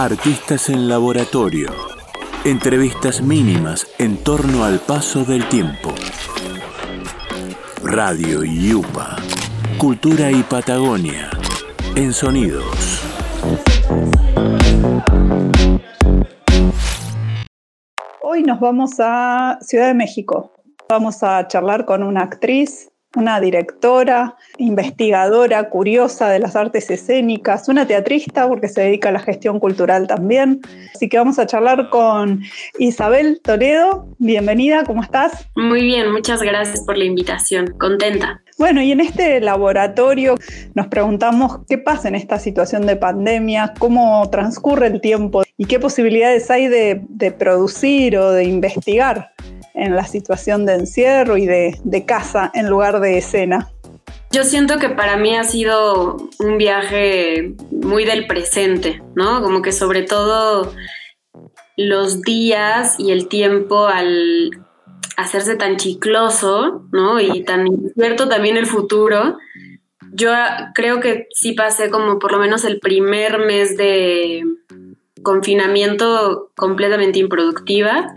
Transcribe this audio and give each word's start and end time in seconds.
Artistas 0.00 0.68
en 0.68 0.88
laboratorio. 0.88 1.70
Entrevistas 2.44 3.20
mínimas 3.20 3.84
en 3.98 4.22
torno 4.22 4.62
al 4.62 4.78
paso 4.78 5.24
del 5.24 5.48
tiempo. 5.48 5.92
Radio 7.82 8.44
Yupa. 8.44 9.16
Cultura 9.76 10.30
y 10.30 10.44
Patagonia. 10.44 11.30
En 11.96 12.12
sonidos. 12.12 13.02
Hoy 18.22 18.44
nos 18.44 18.60
vamos 18.60 19.00
a 19.00 19.58
Ciudad 19.62 19.88
de 19.88 19.94
México. 19.94 20.52
Vamos 20.88 21.24
a 21.24 21.48
charlar 21.48 21.86
con 21.86 22.04
una 22.04 22.22
actriz 22.22 22.87
una 23.16 23.40
directora, 23.40 24.36
investigadora, 24.58 25.70
curiosa 25.70 26.28
de 26.28 26.38
las 26.38 26.56
artes 26.56 26.90
escénicas, 26.90 27.68
una 27.68 27.86
teatrista 27.86 28.46
porque 28.46 28.68
se 28.68 28.82
dedica 28.82 29.08
a 29.08 29.12
la 29.12 29.20
gestión 29.20 29.60
cultural 29.60 30.06
también. 30.06 30.60
Así 30.94 31.08
que 31.08 31.16
vamos 31.18 31.38
a 31.38 31.46
charlar 31.46 31.88
con 31.88 32.42
Isabel 32.78 33.40
Toledo. 33.42 34.08
Bienvenida, 34.18 34.84
¿cómo 34.84 35.02
estás? 35.02 35.48
Muy 35.56 35.82
bien, 35.82 36.12
muchas 36.12 36.42
gracias 36.42 36.82
por 36.84 36.98
la 36.98 37.04
invitación. 37.04 37.74
Contenta. 37.78 38.42
Bueno, 38.58 38.82
y 38.82 38.90
en 38.90 39.00
este 39.00 39.40
laboratorio 39.40 40.34
nos 40.74 40.88
preguntamos 40.88 41.60
qué 41.68 41.78
pasa 41.78 42.08
en 42.08 42.16
esta 42.16 42.40
situación 42.40 42.86
de 42.86 42.96
pandemia, 42.96 43.72
cómo 43.78 44.28
transcurre 44.30 44.88
el 44.88 45.00
tiempo 45.00 45.44
y 45.56 45.64
qué 45.66 45.78
posibilidades 45.78 46.50
hay 46.50 46.66
de, 46.66 47.02
de 47.08 47.30
producir 47.30 48.18
o 48.18 48.32
de 48.32 48.44
investigar 48.44 49.32
en 49.78 49.94
la 49.94 50.04
situación 50.04 50.66
de 50.66 50.74
encierro 50.74 51.36
y 51.36 51.46
de, 51.46 52.04
casa 52.06 52.50
en 52.54 52.68
lugar 52.68 53.00
de 53.00 53.18
escena? 53.18 53.70
Yo 54.30 54.44
siento 54.44 54.78
que 54.78 54.90
para 54.90 55.16
mí 55.16 55.36
ha 55.36 55.44
sido 55.44 56.16
un 56.38 56.58
viaje 56.58 57.54
muy 57.70 58.04
del 58.04 58.26
presente, 58.26 59.02
¿no? 59.14 59.42
Como 59.42 59.62
que 59.62 59.72
sobre 59.72 60.02
todo 60.02 60.72
los 61.76 62.22
días 62.22 62.96
y 62.98 63.12
el 63.12 63.28
tiempo 63.28 63.86
al 63.86 64.50
hacerse 65.16 65.56
tan 65.56 65.76
chicloso, 65.76 66.86
¿no? 66.92 67.20
Y 67.20 67.42
tan 67.44 67.66
incierto 67.66 68.28
también 68.28 68.56
el 68.56 68.66
futuro. 68.66 69.38
Yo 70.12 70.30
creo 70.74 71.00
que 71.00 71.26
sí 71.30 71.52
pasé 71.52 71.90
como 71.90 72.18
por 72.18 72.32
lo 72.32 72.38
menos 72.38 72.64
el 72.64 72.80
primer 72.80 73.38
mes 73.38 73.76
de 73.76 74.44
confinamiento 75.22 76.50
completamente 76.56 77.18
improductiva 77.18 78.14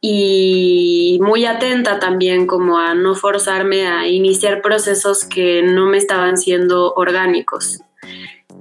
y 0.00 1.18
muy 1.22 1.46
atenta 1.46 2.00
también 2.00 2.46
como 2.46 2.78
a 2.78 2.94
no 2.94 3.14
forzarme 3.14 3.86
a 3.86 4.08
iniciar 4.08 4.60
procesos 4.60 5.24
que 5.24 5.62
no 5.62 5.86
me 5.86 5.96
estaban 5.96 6.36
siendo 6.36 6.92
orgánicos. 6.94 7.80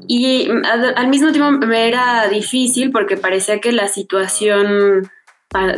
Y 0.07 0.49
al 0.95 1.07
mismo 1.07 1.31
tiempo 1.31 1.65
me 1.65 1.87
era 1.87 2.27
difícil 2.27 2.91
porque 2.91 3.17
parecía 3.17 3.59
que 3.59 3.71
la 3.71 3.87
situación 3.87 5.09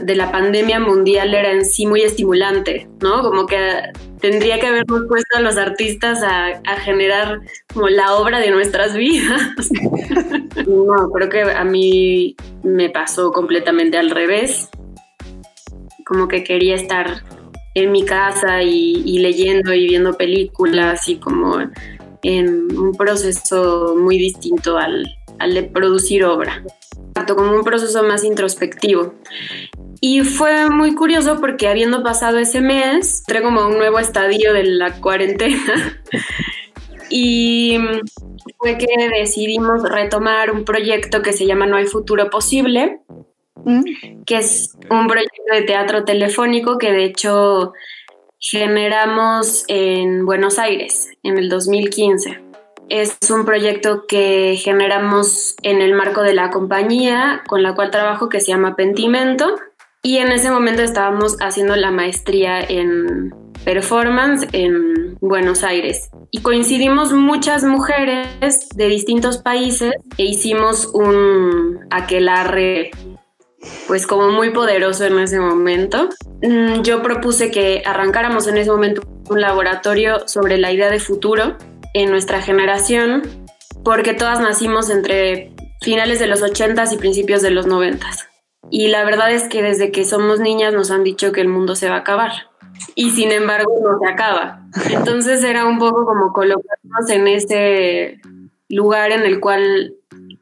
de 0.06 0.16
la 0.16 0.32
pandemia 0.32 0.80
mundial 0.80 1.34
era 1.34 1.52
en 1.52 1.66
sí 1.66 1.88
muy 1.88 2.02
estimulante, 2.02 2.88
¿no? 3.02 3.24
Como 3.24 3.48
que 3.48 3.58
tendría 4.20 4.60
que 4.60 4.68
habernos 4.68 5.08
puesto 5.08 5.38
a 5.38 5.42
los 5.42 5.58
artistas 5.58 6.22
a, 6.22 6.62
generar 6.78 7.42
como 7.74 7.90
la 7.90 8.16
obra 8.16 8.40
de 8.40 8.52
nuestras 8.52 8.94
vidas. 8.98 9.70
no, 10.68 11.10
creo 11.12 11.30
que 11.30 11.42
a 11.42 11.64
mí 11.64 12.36
me 12.62 12.90
pasó 12.90 13.32
completamente 13.32 13.98
al 13.98 14.12
revés 14.12 14.70
como 16.06 16.28
que 16.28 16.44
quería 16.44 16.76
estar 16.76 17.24
en 17.74 17.92
mi 17.92 18.06
casa 18.06 18.62
y, 18.62 19.18
leyendo 19.20 19.74
y 19.74 19.88
viendo 19.88 20.14
películas 20.14 21.08
y 21.08 21.16
como 21.16 21.60
en 22.22 22.78
un 22.78 22.92
proceso 22.94 23.96
muy 23.98 24.18
distinto 24.18 24.78
al 24.78 25.06
de 25.40 25.64
producir 25.64 26.24
obra, 26.26 26.64
como 27.26 27.54
un 27.54 27.64
proceso 27.64 28.04
más 28.04 28.24
introspectivo. 28.24 29.14
Y 30.02 30.22
fue 30.22 30.70
muy 30.70 30.96
curioso 30.96 31.40
porque 31.40 31.68
habiendo 31.68 32.04
pasado 32.04 32.38
ese 32.38 32.62
mes, 32.62 33.22
entré 33.22 33.42
como 33.42 33.62
a 33.62 33.68
un 33.68 33.78
nuevo 33.78 34.00
estadio 34.00 34.54
de 34.54 34.64
la 34.66 35.00
cuarentena 35.00 36.02
y 37.10 37.78
fue 38.58 38.78
que 38.78 38.88
decidimos 39.18 39.84
retomar 39.84 40.52
un 40.52 40.66
proyecto 40.66 41.22
que 41.22 41.34
se 41.34 41.46
llama 41.46 41.66
No 41.66 41.78
hay 41.78 41.86
futuro 41.86 42.30
posible, 42.30 43.00
que 44.26 44.38
es 44.38 44.76
un 44.90 45.08
proyecto 45.08 45.54
de 45.54 45.62
teatro 45.62 46.04
telefónico 46.04 46.78
que 46.78 46.92
de 46.92 47.06
hecho 47.06 47.74
generamos 48.40 49.64
en 49.70 50.26
Buenos 50.26 50.60
Aires 50.60 51.10
en 51.24 51.38
el 51.38 51.48
2015. 51.48 52.53
Es 52.90 53.18
un 53.30 53.46
proyecto 53.46 54.06
que 54.08 54.56
generamos 54.58 55.56
en 55.64 55.82
el 55.82 55.94
marco 55.94 56.22
de 56.22 56.34
la 56.34 56.50
compañía 56.50 57.42
con 57.48 57.64
la 57.64 57.76
cual 57.76 57.92
trabajo 57.92 58.30
que 58.30 58.40
se 58.40 58.48
llama 58.48 58.76
Pentimento 58.76 59.56
y 60.02 60.18
en 60.18 60.32
ese 60.32 60.52
momento 60.52 60.82
estábamos 60.82 61.38
haciendo 61.40 61.76
la 61.78 61.90
maestría 61.90 62.62
en 62.62 63.34
performance 63.64 64.46
en 64.52 65.18
Buenos 65.22 65.64
Aires. 65.64 66.10
Y 66.30 66.42
coincidimos 66.42 67.14
muchas 67.14 67.64
mujeres 67.64 68.68
de 68.76 68.88
distintos 68.88 69.38
países 69.38 69.94
e 70.18 70.26
hicimos 70.26 70.88
un 70.94 71.80
aquelarre 71.90 72.92
pues 73.88 74.06
como 74.06 74.30
muy 74.30 74.50
poderoso 74.50 75.06
en 75.06 75.20
ese 75.20 75.40
momento. 75.40 76.10
Mm, 76.42 76.82
yo 76.82 77.02
propuse 77.02 77.50
que 77.50 77.82
arrancáramos 77.86 78.48
en 78.48 78.58
ese 78.58 78.72
momento 78.72 79.04
un 79.30 79.40
laboratorio 79.40 80.28
sobre 80.28 80.58
la 80.58 80.74
idea 80.74 80.90
de 80.90 81.00
futuro 81.00 81.56
en 81.94 82.10
nuestra 82.10 82.42
generación, 82.42 83.24
porque 83.84 84.14
todas 84.14 84.40
nacimos 84.40 84.90
entre 84.90 85.52
finales 85.82 86.20
de 86.20 86.28
los 86.28 86.42
80s 86.42 86.94
y 86.94 86.98
principios 86.98 87.42
de 87.42 87.52
los 87.52 87.68
90s. 87.68 88.28
Y 88.70 88.88
la 88.88 89.04
verdad 89.04 89.32
es 89.32 89.44
que 89.50 89.62
desde 89.62 89.92
que 89.92 90.06
somos 90.06 90.40
niñas 90.40 90.74
nos 90.74 90.90
han 90.90 91.04
dicho 91.04 91.32
que 91.32 91.42
el 91.42 91.48
mundo 91.48 91.76
se 91.76 91.90
va 91.90 91.96
a 91.96 92.00
acabar. 92.00 92.32
Y 92.96 93.12
sin 93.12 93.32
embargo 93.32 93.72
no 93.84 94.00
se 94.00 94.12
acaba. 94.12 94.64
Entonces 94.90 95.44
era 95.44 95.66
un 95.66 95.78
poco 95.80 96.06
como 96.06 96.34
colocarnos 96.34 97.10
en 97.10 97.28
ese 97.28 98.20
lugar 98.70 99.12
en 99.12 99.24
el 99.24 99.40
cual 99.40 99.96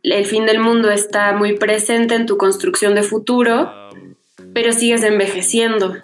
el 0.03 0.25
fin 0.25 0.45
del 0.45 0.59
mundo 0.59 0.89
está 0.89 1.33
muy 1.33 1.57
presente 1.57 2.15
en 2.15 2.25
tu 2.25 2.37
construcción 2.37 2.95
de 2.95 3.03
futuro, 3.03 3.71
pero 4.53 4.71
sigues 4.71 5.03
envejeciendo, 5.03 5.95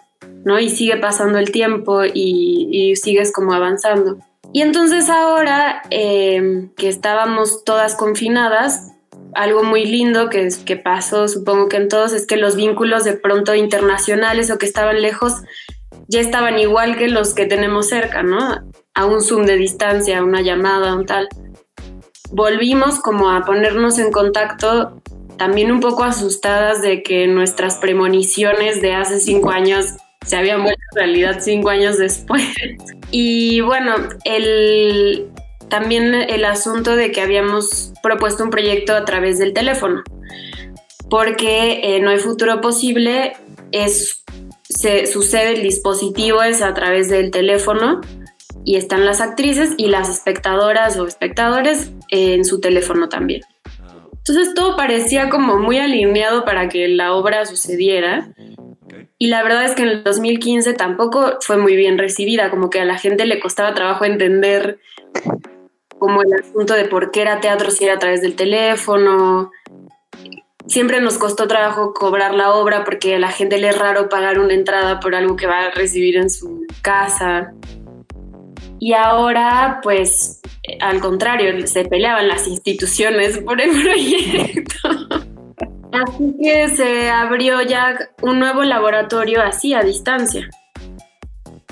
¿no? 0.43 0.59
Y 0.59 0.69
sigue 0.69 0.97
pasando 0.97 1.39
el 1.39 1.51
tiempo 1.51 2.01
y, 2.05 2.95
sigues 2.95 3.31
como 3.31 3.53
avanzando. 3.53 4.17
Y 4.53 4.61
entonces 4.61 5.09
ahora 5.09 5.81
eh, 5.89 6.69
que 6.77 6.87
estábamos 6.89 7.63
todas 7.63 7.95
confinadas, 7.95 8.93
algo 9.33 9.63
muy 9.63 9.85
lindo 9.85 10.29
que, 10.29 10.47
que 10.65 10.77
pasó, 10.77 11.27
supongo 11.27 11.67
que 11.67 11.77
en 11.77 11.89
todos, 11.89 12.13
es 12.13 12.25
que 12.25 12.37
los 12.37 12.55
vínculos 12.55 13.03
de 13.03 13.13
pronto 13.13 13.53
internacionales 13.55 14.49
o 14.49 14.57
que 14.57 14.65
estaban 14.65 15.01
lejos 15.01 15.33
ya 16.07 16.21
estaban 16.21 16.57
igual 16.57 16.97
que 16.97 17.09
los 17.09 17.33
que 17.33 17.45
tenemos 17.45 17.89
cerca, 17.89 18.23
¿no? 18.23 18.39
A 18.93 19.05
un 19.05 19.21
zoom 19.21 19.45
de 19.45 19.57
distancia, 19.57 20.19
a 20.19 20.23
una 20.23 20.41
llamada, 20.41 20.95
un 20.95 21.05
tal 21.05 21.27
volvimos 22.31 22.99
como 22.99 23.29
a 23.31 23.45
ponernos 23.45 23.99
en 23.99 24.11
contacto 24.11 25.01
también 25.37 25.71
un 25.71 25.79
poco 25.79 26.03
asustadas 26.03 26.81
de 26.81 27.03
que 27.03 27.27
nuestras 27.27 27.75
premoniciones 27.75 28.81
de 28.81 28.93
hace 28.93 29.19
cinco 29.19 29.51
años 29.51 29.93
se 30.25 30.35
habían 30.35 30.63
vuelto 30.63 30.81
realidad 30.95 31.37
cinco 31.41 31.69
años 31.69 31.97
después. 31.97 32.43
Y 33.11 33.61
bueno, 33.61 33.95
el, 34.25 35.29
también 35.69 36.13
el 36.13 36.45
asunto 36.45 36.95
de 36.95 37.11
que 37.11 37.21
habíamos 37.21 37.93
propuesto 38.03 38.43
un 38.43 38.49
proyecto 38.49 38.93
a 38.95 39.05
través 39.05 39.39
del 39.39 39.53
teléfono, 39.53 40.03
porque 41.09 41.81
eh, 41.83 41.99
no 41.99 42.09
hay 42.09 42.17
futuro 42.17 42.61
posible, 42.61 43.33
es, 43.71 44.23
se, 44.63 45.07
sucede 45.07 45.53
el 45.53 45.63
dispositivo 45.63 46.43
es 46.43 46.61
a 46.61 46.73
través 46.73 47.09
del 47.09 47.31
teléfono 47.31 48.01
y 48.65 48.75
están 48.75 49.05
las 49.05 49.21
actrices 49.21 49.73
y 49.77 49.87
las 49.87 50.09
espectadoras 50.09 50.97
o 50.97 51.07
espectadores 51.07 51.91
en 52.09 52.43
su 52.43 52.59
teléfono 52.59 53.07
también. 53.07 53.41
Entonces 54.27 54.53
todo 54.53 54.75
parecía 54.75 55.29
como 55.29 55.57
muy 55.57 55.77
alineado 55.77 56.43
para 56.43 56.67
que 56.67 56.89
la 56.89 57.13
obra 57.13 57.45
sucediera. 57.45 58.29
Y 59.19 59.27
la 59.27 59.41
verdad 59.41 59.65
es 59.65 59.73
que 59.73 59.81
en 59.81 59.89
el 59.89 60.03
2015 60.03 60.73
tampoco 60.73 61.37
fue 61.41 61.57
muy 61.57 61.75
bien 61.75 61.97
recibida, 61.97 62.49
como 62.51 62.69
que 62.69 62.79
a 62.79 62.85
la 62.85 62.97
gente 62.97 63.25
le 63.25 63.39
costaba 63.39 63.73
trabajo 63.73 64.05
entender 64.05 64.79
como 65.97 66.21
el 66.21 66.33
asunto 66.33 66.75
de 66.75 66.85
por 66.85 67.09
qué 67.11 67.21
era 67.21 67.39
teatro 67.39 67.71
si 67.71 67.85
era 67.85 67.95
a 67.95 67.99
través 67.99 68.21
del 68.21 68.35
teléfono. 68.35 69.51
Siempre 70.67 71.01
nos 71.01 71.17
costó 71.17 71.47
trabajo 71.47 71.93
cobrar 71.93 72.35
la 72.35 72.53
obra 72.53 72.83
porque 72.83 73.15
a 73.15 73.19
la 73.19 73.31
gente 73.31 73.57
le 73.57 73.69
es 73.69 73.77
raro 73.77 74.09
pagar 74.09 74.39
una 74.39 74.53
entrada 74.53 74.99
por 74.99 75.15
algo 75.15 75.35
que 75.35 75.47
va 75.47 75.65
a 75.65 75.71
recibir 75.71 76.17
en 76.17 76.29
su 76.29 76.67
casa. 76.81 77.53
Y 78.79 78.93
ahora, 78.93 79.79
pues, 79.81 80.41
al 80.79 80.99
contrario, 80.99 81.65
se 81.65 81.85
peleaban 81.85 82.27
las 82.27 82.47
instituciones 82.47 83.39
por 83.39 83.59
el 83.59 83.71
proyecto. 83.81 85.06
Así 85.91 86.35
que 86.41 86.69
se 86.69 87.09
abrió 87.09 87.61
ya 87.61 87.97
un 88.21 88.39
nuevo 88.39 88.63
laboratorio 88.63 89.41
así, 89.41 89.73
a 89.73 89.81
distancia. 89.81 90.49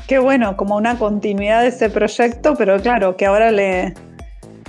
Qué 0.07 0.19
bueno, 0.19 0.55
como 0.55 0.77
una 0.77 0.97
continuidad 0.97 1.61
de 1.61 1.69
ese 1.69 1.89
proyecto, 1.89 2.55
pero 2.55 2.79
claro, 2.79 3.17
que 3.17 3.25
ahora 3.25 3.51
le 3.51 3.93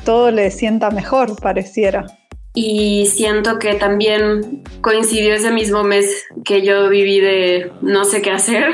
todo 0.04 0.30
le 0.30 0.50
sienta 0.50 0.90
mejor, 0.90 1.40
pareciera. 1.40 2.06
y 2.54 3.04
siento 3.06 3.58
que 3.58 3.74
también 3.74 4.62
coincidió 4.80 5.34
ese 5.34 5.50
mismo 5.50 5.84
mes 5.84 6.24
que 6.44 6.62
yo 6.62 6.88
viví 6.88 7.20
de 7.20 7.70
no 7.82 8.04
sé 8.04 8.22
qué 8.22 8.30
hacer, 8.30 8.72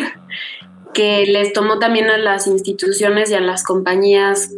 que 0.94 1.26
les 1.26 1.52
tomó 1.52 1.80
también 1.80 2.08
a 2.08 2.16
las 2.16 2.46
instituciones 2.46 3.30
y 3.30 3.34
a 3.34 3.40
las 3.40 3.64
compañías 3.64 4.50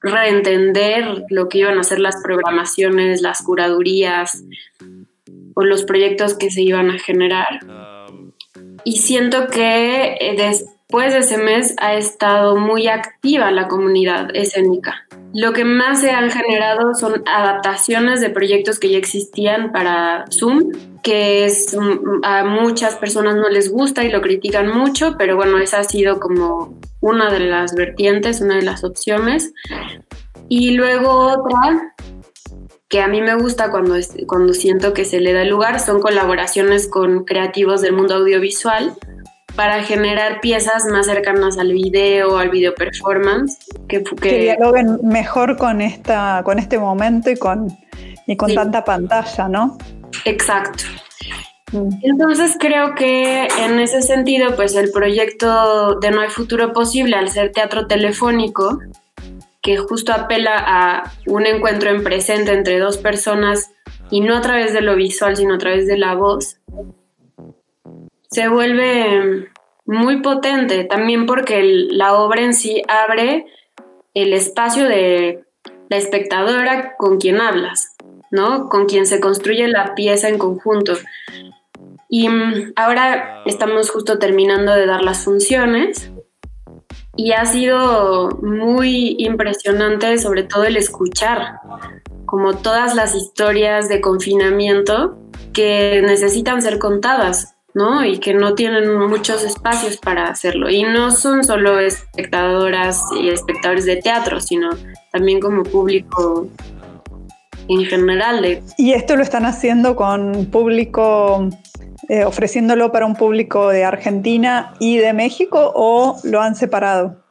reentender 0.00 1.24
lo 1.28 1.48
que 1.48 1.58
iban 1.58 1.78
a 1.78 1.84
ser 1.84 1.98
las 1.98 2.22
programaciones, 2.22 3.20
las 3.20 3.42
curadurías 3.42 4.44
o 5.54 5.64
los 5.64 5.84
proyectos 5.84 6.34
que 6.34 6.50
se 6.50 6.62
iban 6.62 6.90
a 6.90 6.98
generar. 6.98 7.60
Y 8.84 8.98
siento 8.98 9.48
que 9.48 10.16
eh, 10.20 10.34
después 10.36 11.12
de 11.12 11.20
ese 11.20 11.38
mes 11.38 11.74
ha 11.78 11.94
estado 11.94 12.56
muy 12.56 12.88
activa 12.88 13.50
la 13.50 13.68
comunidad 13.68 14.28
escénica. 14.34 15.06
Lo 15.32 15.52
que 15.52 15.64
más 15.64 16.00
se 16.00 16.10
han 16.10 16.30
generado 16.30 16.94
son 16.94 17.24
adaptaciones 17.26 18.20
de 18.20 18.30
proyectos 18.30 18.78
que 18.78 18.90
ya 18.90 18.98
existían 18.98 19.72
para 19.72 20.26
Zoom, 20.30 20.70
que 21.02 21.44
es, 21.44 21.76
mm, 21.76 22.24
a 22.24 22.44
muchas 22.44 22.94
personas 22.96 23.34
no 23.34 23.48
les 23.48 23.72
gusta 23.72 24.04
y 24.04 24.10
lo 24.10 24.20
critican 24.20 24.68
mucho, 24.68 25.16
pero 25.18 25.34
bueno, 25.34 25.58
esa 25.58 25.80
ha 25.80 25.84
sido 25.84 26.20
como 26.20 26.78
una 27.00 27.32
de 27.32 27.40
las 27.40 27.74
vertientes, 27.74 28.40
una 28.40 28.56
de 28.56 28.62
las 28.62 28.84
opciones. 28.84 29.52
Y 30.48 30.72
luego 30.72 31.10
otra 31.10 31.94
que 32.94 33.02
a 33.02 33.08
mí 33.08 33.20
me 33.20 33.34
gusta 33.34 33.72
cuando, 33.72 33.96
cuando 34.28 34.54
siento 34.54 34.94
que 34.94 35.04
se 35.04 35.18
le 35.18 35.32
da 35.32 35.42
lugar 35.42 35.80
son 35.80 36.00
colaboraciones 36.00 36.86
con 36.86 37.24
creativos 37.24 37.82
del 37.82 37.92
mundo 37.92 38.14
audiovisual 38.14 38.94
para 39.56 39.82
generar 39.82 40.40
piezas 40.40 40.84
más 40.86 41.06
cercanas 41.06 41.58
al 41.58 41.72
video, 41.72 42.38
al 42.38 42.50
video 42.50 42.72
performance. 42.72 43.58
Que, 43.88 44.04
que, 44.04 44.38
dialoguen 44.38 45.00
mejor 45.02 45.56
con, 45.56 45.80
esta, 45.80 46.42
con 46.44 46.60
este 46.60 46.78
momento 46.78 47.30
y 47.30 47.36
con, 47.36 47.76
y 48.28 48.36
con 48.36 48.54
tanta 48.54 48.84
pantalla, 48.84 49.48
¿no? 49.48 49.76
Exacto. 50.24 50.84
Mm. 51.72 51.88
Entonces 52.00 52.56
creo 52.60 52.94
que 52.94 53.48
en 53.58 53.80
ese 53.80 54.02
sentido, 54.02 54.54
pues 54.54 54.76
el 54.76 54.92
proyecto 54.92 55.96
de 55.96 56.12
No 56.12 56.20
hay 56.20 56.28
futuro 56.28 56.72
posible, 56.72 57.16
al 57.16 57.28
ser 57.28 57.50
teatro 57.50 57.88
telefónico, 57.88 58.78
que 59.64 59.78
justo 59.78 60.12
apela 60.12 60.56
a 60.58 61.12
un 61.26 61.46
encuentro 61.46 61.88
en 61.88 62.04
presente 62.04 62.52
entre 62.52 62.78
dos 62.78 62.98
personas 62.98 63.72
y 64.10 64.20
no 64.20 64.36
a 64.36 64.42
través 64.42 64.74
de 64.74 64.82
lo 64.82 64.94
visual, 64.94 65.36
sino 65.36 65.54
a 65.54 65.58
través 65.58 65.86
de 65.86 65.96
la 65.96 66.14
voz, 66.14 66.58
se 68.30 68.48
vuelve 68.48 69.48
muy 69.86 70.20
potente, 70.20 70.84
también 70.84 71.24
porque 71.24 71.62
la 71.62 72.12
obra 72.12 72.42
en 72.42 72.52
sí 72.52 72.82
abre 72.88 73.46
el 74.12 74.34
espacio 74.34 74.86
de 74.86 75.44
la 75.88 75.96
espectadora 75.96 76.94
con 76.98 77.18
quien 77.18 77.40
hablas, 77.40 77.96
¿no? 78.30 78.68
Con 78.68 78.84
quien 78.84 79.06
se 79.06 79.18
construye 79.18 79.66
la 79.66 79.94
pieza 79.94 80.28
en 80.28 80.36
conjunto. 80.36 80.92
Y 82.10 82.28
mm, 82.28 82.74
ahora 82.76 83.42
estamos 83.46 83.90
justo 83.90 84.18
terminando 84.18 84.74
de 84.74 84.84
dar 84.84 85.02
las 85.02 85.24
funciones 85.24 86.10
y 87.16 87.32
ha 87.32 87.44
sido 87.46 88.30
muy 88.42 89.16
impresionante 89.18 90.18
sobre 90.18 90.42
todo 90.42 90.64
el 90.64 90.76
escuchar 90.76 91.60
como 92.26 92.56
todas 92.56 92.94
las 92.94 93.14
historias 93.14 93.88
de 93.88 94.00
confinamiento 94.00 95.16
que 95.52 96.02
necesitan 96.02 96.62
ser 96.62 96.78
contadas 96.78 97.54
¿no? 97.74 98.04
Y 98.04 98.18
que 98.18 98.32
no 98.34 98.54
tienen 98.54 98.96
muchos 98.96 99.44
espacios 99.44 99.96
para 99.96 100.28
hacerlo. 100.28 100.70
Y 100.70 100.84
no 100.84 101.10
son 101.10 101.44
solo 101.44 101.80
espectadoras 101.80 103.02
y 103.20 103.28
espectadores 103.28 103.84
de 103.84 103.96
teatro, 103.96 104.40
sino 104.40 104.70
también 105.10 105.40
como 105.40 105.64
público 105.64 106.48
en 107.68 107.84
general. 107.84 108.62
Y 108.78 108.92
esto 108.92 109.16
lo 109.16 109.22
están 109.22 109.44
haciendo 109.44 109.96
con 109.96 110.46
público, 110.46 111.48
eh, 112.08 112.24
ofreciéndolo 112.24 112.92
para 112.92 113.06
un 113.06 113.16
público 113.16 113.68
de 113.68 113.84
Argentina 113.84 114.74
y 114.80 114.98
de 114.98 115.12
México 115.12 115.72
o 115.74 116.16
lo 116.24 116.40
han 116.40 116.54
separado? 116.54 117.22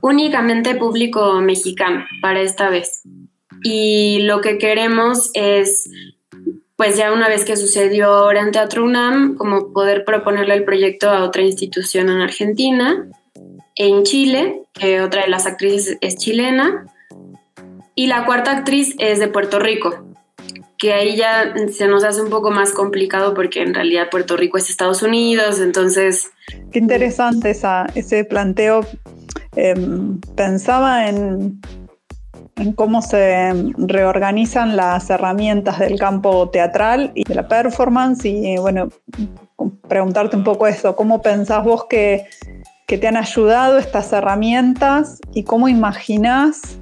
Únicamente 0.00 0.74
público 0.74 1.40
mexicano 1.40 2.04
para 2.20 2.40
esta 2.40 2.70
vez. 2.70 3.02
Y 3.62 4.20
lo 4.22 4.40
que 4.40 4.58
queremos 4.58 5.30
es 5.34 5.88
pues 6.76 6.98
ya 6.98 7.12
una 7.12 7.28
vez 7.28 7.44
que 7.44 7.56
sucedió 7.56 8.08
ahora 8.08 8.42
en 8.42 8.52
Teatro 8.52 8.84
UNAM, 8.84 9.36
como 9.36 9.72
poder 9.72 10.04
proponerle 10.04 10.54
el 10.54 10.64
proyecto 10.64 11.08
a 11.08 11.24
otra 11.24 11.42
institución 11.42 12.10
en 12.10 12.20
Argentina, 12.20 13.08
en 13.74 14.02
Chile, 14.04 14.62
que 14.74 15.00
otra 15.00 15.22
de 15.22 15.28
las 15.28 15.46
actrices 15.46 15.96
es 16.02 16.16
chilena, 16.16 16.86
y 17.94 18.08
la 18.08 18.26
cuarta 18.26 18.52
actriz 18.52 18.94
es 18.98 19.18
de 19.18 19.28
Puerto 19.28 19.58
Rico, 19.58 20.06
que 20.78 20.92
ahí 20.92 21.16
ya 21.16 21.54
se 21.72 21.86
nos 21.86 22.04
hace 22.04 22.22
un 22.22 22.30
poco 22.30 22.50
más 22.50 22.72
complicado 22.72 23.34
porque 23.34 23.62
en 23.62 23.74
realidad 23.74 24.10
Puerto 24.10 24.36
Rico 24.36 24.58
es 24.58 24.70
Estados 24.70 25.02
Unidos, 25.02 25.60
entonces... 25.60 26.30
Qué 26.70 26.78
interesante 26.78 27.50
esa, 27.50 27.86
ese 27.94 28.24
planteo. 28.24 28.86
Em, 29.56 30.20
pensaba 30.36 31.08
en 31.08 31.60
en 32.56 32.72
cómo 32.72 33.02
se 33.02 33.52
reorganizan 33.76 34.76
las 34.76 35.10
herramientas 35.10 35.78
del 35.78 35.98
campo 35.98 36.48
teatral 36.48 37.12
y 37.14 37.24
de 37.24 37.34
la 37.34 37.48
performance 37.48 38.24
y 38.24 38.56
bueno, 38.56 38.88
preguntarte 39.88 40.36
un 40.36 40.44
poco 40.44 40.66
eso, 40.66 40.96
¿cómo 40.96 41.20
pensás 41.20 41.64
vos 41.64 41.84
que, 41.84 42.26
te 42.86 43.06
han 43.08 43.16
ayudado 43.16 43.78
estas 43.78 44.12
herramientas 44.12 45.18
y 45.34 45.42
cómo 45.42 45.68
imaginás 45.68 46.78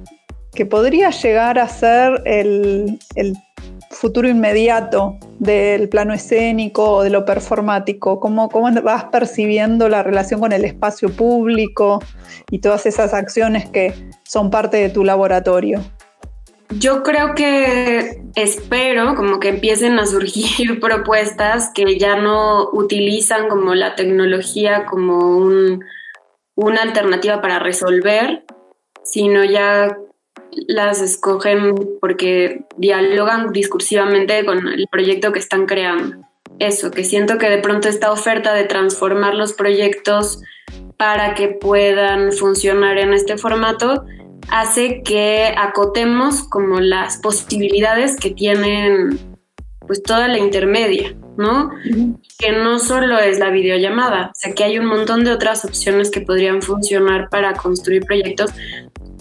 que 0.53 0.65
podría 0.65 1.09
llegar 1.09 1.57
a 1.57 1.67
ser 1.67 2.21
el, 2.25 2.99
el 3.15 3.35
futuro 3.95 4.27
inmediato 4.27 5.17
del 5.39 5.89
plano 5.89 6.13
escénico 6.13 6.97
o 6.97 7.03
de 7.03 7.09
lo 7.09 7.25
performático? 7.25 8.19
¿Cómo, 8.19 8.49
¿Cómo 8.49 8.69
vas 8.81 9.05
percibiendo 9.05 9.89
la 9.89 10.03
relación 10.03 10.39
con 10.39 10.51
el 10.51 10.65
espacio 10.65 11.09
público 11.09 11.99
y 12.51 12.59
todas 12.59 12.85
esas 12.85 13.13
acciones 13.13 13.69
que 13.69 13.93
son 14.23 14.51
parte 14.51 14.77
de 14.77 14.89
tu 14.89 15.03
laboratorio? 15.03 15.81
Yo 16.69 17.03
creo 17.03 17.35
que 17.35 18.23
espero 18.35 19.15
como 19.15 19.39
que 19.39 19.49
empiecen 19.49 19.97
a 19.99 20.05
surgir 20.05 20.79
propuestas 20.81 21.71
que 21.73 21.97
ya 21.97 22.17
no 22.17 22.69
utilizan 22.71 23.47
como 23.47 23.75
la 23.75 23.95
tecnología 23.95 24.85
como 24.85 25.37
una 26.55 26.81
alternativa 26.81 27.41
para 27.41 27.59
resolver, 27.59 28.45
sino 29.03 29.43
ya 29.43 29.95
las 30.67 31.01
escogen 31.01 31.75
porque 31.99 32.65
dialogan 32.77 33.51
discursivamente 33.51 34.45
con 34.45 34.67
el 34.67 34.87
proyecto 34.89 35.31
que 35.31 35.39
están 35.39 35.65
creando. 35.65 36.17
Eso, 36.59 36.91
que 36.91 37.03
siento 37.03 37.37
que 37.37 37.49
de 37.49 37.57
pronto 37.57 37.89
esta 37.89 38.11
oferta 38.11 38.53
de 38.53 38.63
transformar 38.63 39.35
los 39.35 39.53
proyectos 39.53 40.41
para 40.97 41.33
que 41.33 41.49
puedan 41.49 42.31
funcionar 42.31 42.97
en 42.97 43.13
este 43.13 43.37
formato 43.37 44.05
hace 44.49 45.01
que 45.03 45.53
acotemos 45.57 46.47
como 46.47 46.79
las 46.79 47.17
posibilidades 47.17 48.15
que 48.15 48.31
tienen 48.31 49.19
pues 49.87 50.01
toda 50.01 50.27
la 50.27 50.39
intermedia, 50.39 51.15
¿no? 51.37 51.69
Que 52.39 52.51
no 52.51 52.79
solo 52.79 53.19
es 53.19 53.39
la 53.39 53.49
videollamada, 53.49 54.27
o 54.27 54.35
sea 54.35 54.53
que 54.53 54.63
hay 54.63 54.79
un 54.79 54.85
montón 54.85 55.23
de 55.23 55.31
otras 55.31 55.65
opciones 55.65 56.09
que 56.09 56.21
podrían 56.21 56.61
funcionar 56.61 57.29
para 57.29 57.53
construir 57.53 58.03
proyectos, 58.05 58.51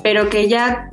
pero 0.02 0.30
que 0.30 0.48
ya 0.48 0.88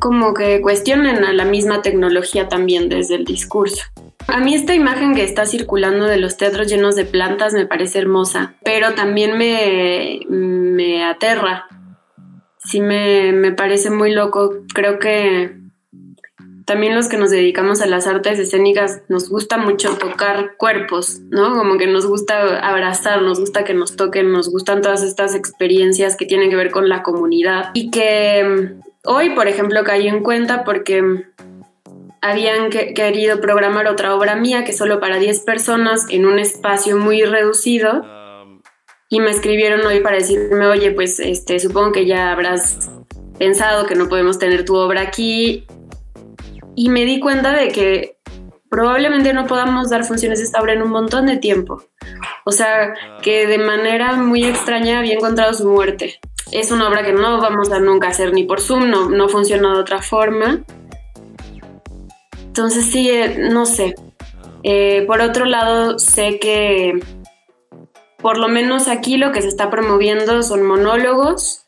como 0.00 0.34
que 0.34 0.60
cuestionen 0.60 1.24
a 1.24 1.32
la 1.32 1.44
misma 1.44 1.82
tecnología 1.82 2.48
también 2.48 2.88
desde 2.88 3.14
el 3.14 3.24
discurso. 3.24 3.84
A 4.26 4.40
mí 4.40 4.54
esta 4.54 4.74
imagen 4.74 5.14
que 5.14 5.24
está 5.24 5.46
circulando 5.46 6.06
de 6.06 6.16
los 6.16 6.36
teatros 6.36 6.68
llenos 6.68 6.96
de 6.96 7.04
plantas 7.04 7.52
me 7.52 7.66
parece 7.66 7.98
hermosa, 7.98 8.54
pero 8.64 8.94
también 8.94 9.36
me, 9.38 10.20
me 10.28 11.04
aterra. 11.04 11.66
Sí 12.58 12.80
me, 12.80 13.32
me 13.32 13.52
parece 13.52 13.90
muy 13.90 14.12
loco. 14.12 14.64
Creo 14.74 14.98
que 14.98 15.60
también 16.70 16.94
los 16.94 17.08
que 17.08 17.16
nos 17.16 17.30
dedicamos 17.30 17.80
a 17.80 17.86
las 17.86 18.06
artes 18.06 18.38
escénicas 18.38 19.02
nos 19.08 19.28
gusta 19.28 19.56
mucho 19.56 19.96
tocar 19.96 20.56
cuerpos, 20.56 21.18
¿no? 21.30 21.56
Como 21.56 21.78
que 21.78 21.88
nos 21.88 22.06
gusta 22.06 22.60
abrazar, 22.60 23.22
nos 23.22 23.40
gusta 23.40 23.64
que 23.64 23.74
nos 23.74 23.96
toquen, 23.96 24.30
nos 24.30 24.48
gustan 24.50 24.80
todas 24.80 25.02
estas 25.02 25.34
experiencias 25.34 26.16
que 26.16 26.26
tienen 26.26 26.48
que 26.48 26.54
ver 26.54 26.70
con 26.70 26.88
la 26.88 27.02
comunidad 27.02 27.70
y 27.74 27.90
que 27.90 28.76
Hoy, 29.04 29.30
por 29.30 29.48
ejemplo, 29.48 29.82
caí 29.82 30.08
en 30.08 30.22
cuenta 30.22 30.62
porque 30.62 31.24
habían 32.20 32.68
querido 32.68 33.40
programar 33.40 33.86
otra 33.86 34.14
obra 34.14 34.36
mía 34.36 34.64
que 34.64 34.74
solo 34.74 35.00
para 35.00 35.18
10 35.18 35.40
personas 35.40 36.04
en 36.10 36.26
un 36.26 36.38
espacio 36.38 36.98
muy 36.98 37.22
reducido. 37.22 38.04
Y 39.08 39.20
me 39.20 39.30
escribieron 39.30 39.84
hoy 39.86 40.00
para 40.00 40.16
decirme, 40.16 40.66
oye, 40.66 40.90
pues 40.92 41.18
este, 41.18 41.58
supongo 41.58 41.92
que 41.92 42.06
ya 42.06 42.30
habrás 42.30 42.90
pensado 43.38 43.86
que 43.86 43.94
no 43.94 44.08
podemos 44.08 44.38
tener 44.38 44.66
tu 44.66 44.76
obra 44.76 45.00
aquí 45.00 45.66
y 46.76 46.90
me 46.90 47.06
di 47.06 47.20
cuenta 47.20 47.52
de 47.52 47.68
que 47.68 48.18
probablemente 48.68 49.32
no 49.32 49.46
podamos 49.46 49.88
dar 49.88 50.04
funciones 50.04 50.40
de 50.40 50.44
esta 50.44 50.60
obra 50.60 50.74
en 50.74 50.82
un 50.82 50.90
montón 50.90 51.26
de 51.26 51.38
tiempo. 51.38 51.82
O 52.44 52.52
sea, 52.52 52.94
que 53.22 53.46
de 53.46 53.58
manera 53.58 54.12
muy 54.12 54.44
extraña 54.44 54.98
había 54.98 55.14
encontrado 55.14 55.54
su 55.54 55.66
muerte 55.66 56.20
es 56.52 56.70
una 56.70 56.88
obra 56.88 57.02
que 57.02 57.12
no 57.12 57.40
vamos 57.40 57.70
a 57.70 57.80
nunca 57.80 58.08
hacer 58.08 58.32
ni 58.32 58.44
por 58.44 58.60
Zoom, 58.60 58.90
no, 58.90 59.08
no 59.08 59.28
funciona 59.28 59.74
de 59.74 59.80
otra 59.80 60.02
forma. 60.02 60.62
Entonces 62.46 62.84
sí, 62.86 63.10
eh, 63.10 63.48
no 63.50 63.66
sé. 63.66 63.94
Eh, 64.62 65.04
por 65.06 65.20
otro 65.20 65.44
lado, 65.44 65.98
sé 65.98 66.38
que 66.38 67.00
por 68.20 68.38
lo 68.38 68.48
menos 68.48 68.88
aquí 68.88 69.16
lo 69.16 69.32
que 69.32 69.42
se 69.42 69.48
está 69.48 69.70
promoviendo 69.70 70.42
son 70.42 70.66
monólogos 70.66 71.64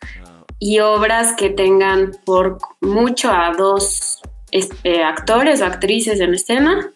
y 0.59 0.81
obras 0.81 1.33
que 1.33 1.51
tengan 1.51 2.13
por 2.25 2.59
mucho 2.81 3.31
a 3.31 3.53
dos 3.57 4.21
este, 4.51 5.03
actores 5.03 5.63
o 5.63 5.65
actrices 5.65 6.21
en 6.21 6.35
escena 6.35 6.93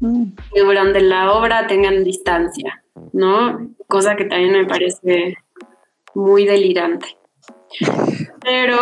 mm. 0.00 0.24
y 0.54 0.60
durante 0.60 1.00
la 1.00 1.32
obra 1.32 1.66
tengan 1.66 2.04
distancia, 2.04 2.84
¿no? 3.12 3.70
Cosa 3.88 4.14
que 4.16 4.26
también 4.26 4.52
me 4.52 4.66
parece 4.66 5.38
muy 6.14 6.46
delirante. 6.46 7.06
Pero 8.42 8.76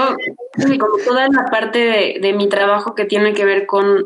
como 0.79 0.97
toda 1.05 1.29
la 1.29 1.47
parte 1.51 2.19
de, 2.21 2.33
mi 2.35 2.49
trabajo 2.49 2.95
que 2.95 3.05
tiene 3.05 3.33
que 3.33 3.45
ver 3.45 3.67
con 3.67 4.05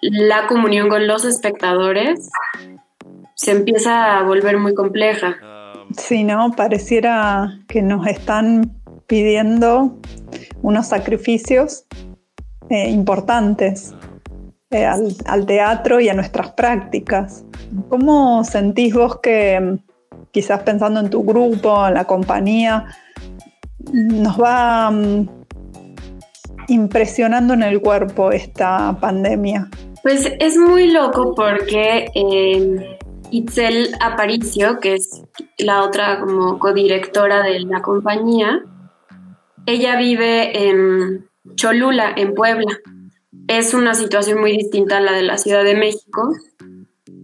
la 0.00 0.46
comunión 0.46 0.88
con 0.88 1.06
los 1.06 1.24
espectadores, 1.24 2.28
se 3.34 3.52
empieza 3.52 4.18
a 4.18 4.22
volver 4.22 4.58
muy 4.58 4.74
compleja. 4.74 5.36
Sí, 5.96 6.24
¿no? 6.24 6.52
Pareciera 6.56 7.60
que 7.68 7.80
nos 7.82 8.06
están 8.06 8.76
pidiendo 9.06 9.96
unos 10.62 10.88
sacrificios 10.88 11.86
eh, 12.68 12.90
importantes 12.90 13.94
eh, 14.70 14.84
al, 14.84 15.46
teatro 15.46 16.00
y 16.00 16.08
a 16.08 16.14
nuestras 16.14 16.50
prácticas. 16.52 17.44
¿Cómo 17.88 18.42
sentís 18.42 18.94
vos 18.94 19.20
que, 19.20 19.78
quizás 20.36 20.62
pensando 20.64 21.00
en 21.00 21.08
tu 21.08 21.24
grupo, 21.24 21.88
en 21.88 21.94
la 21.94 22.04
compañía, 22.04 22.84
nos 23.90 24.38
va 24.38 24.90
mm, 24.90 25.26
impresionando 26.68 27.54
en 27.54 27.62
el 27.62 27.80
cuerpo 27.80 28.30
esta 28.32 28.94
pandemia? 29.00 29.70
Pues 30.02 30.30
es 30.38 30.58
muy 30.58 30.90
loco 30.90 31.34
porque 31.34 32.10
eh, 32.14 32.98
Itzel 33.30 33.94
Aparicio, 33.98 34.78
que 34.78 34.96
es 34.96 35.22
la 35.56 35.82
otra 35.84 36.20
como 36.20 36.58
codirectora 36.58 37.42
de 37.42 37.60
la 37.60 37.80
compañía, 37.80 38.62
ella 39.64 39.96
vive 39.96 40.68
en 40.68 41.30
Cholula, 41.54 42.12
en 42.14 42.34
Puebla. 42.34 42.76
Es 43.48 43.72
una 43.72 43.94
situación 43.94 44.38
muy 44.38 44.52
distinta 44.52 44.98
a 44.98 45.00
la 45.00 45.12
de 45.12 45.22
la 45.22 45.38
Ciudad 45.38 45.64
de 45.64 45.76
México. 45.76 46.28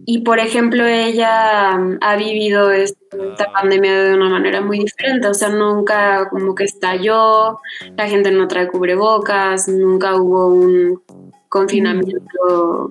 Y 0.05 0.19
por 0.19 0.39
ejemplo, 0.39 0.85
ella 0.85 1.77
mm, 1.77 1.97
ha 2.01 2.15
vivido 2.15 2.71
esta 2.71 3.51
pandemia 3.53 4.03
de 4.03 4.15
una 4.15 4.29
manera 4.29 4.61
muy 4.61 4.79
diferente, 4.79 5.27
o 5.27 5.33
sea, 5.33 5.49
nunca 5.49 6.27
como 6.29 6.55
que 6.55 6.65
estalló, 6.65 7.59
la 7.95 8.07
gente 8.07 8.31
no 8.31 8.47
trae 8.47 8.67
cubrebocas, 8.67 9.67
nunca 9.67 10.15
hubo 10.15 10.47
un 10.47 11.01
confinamiento 11.49 12.89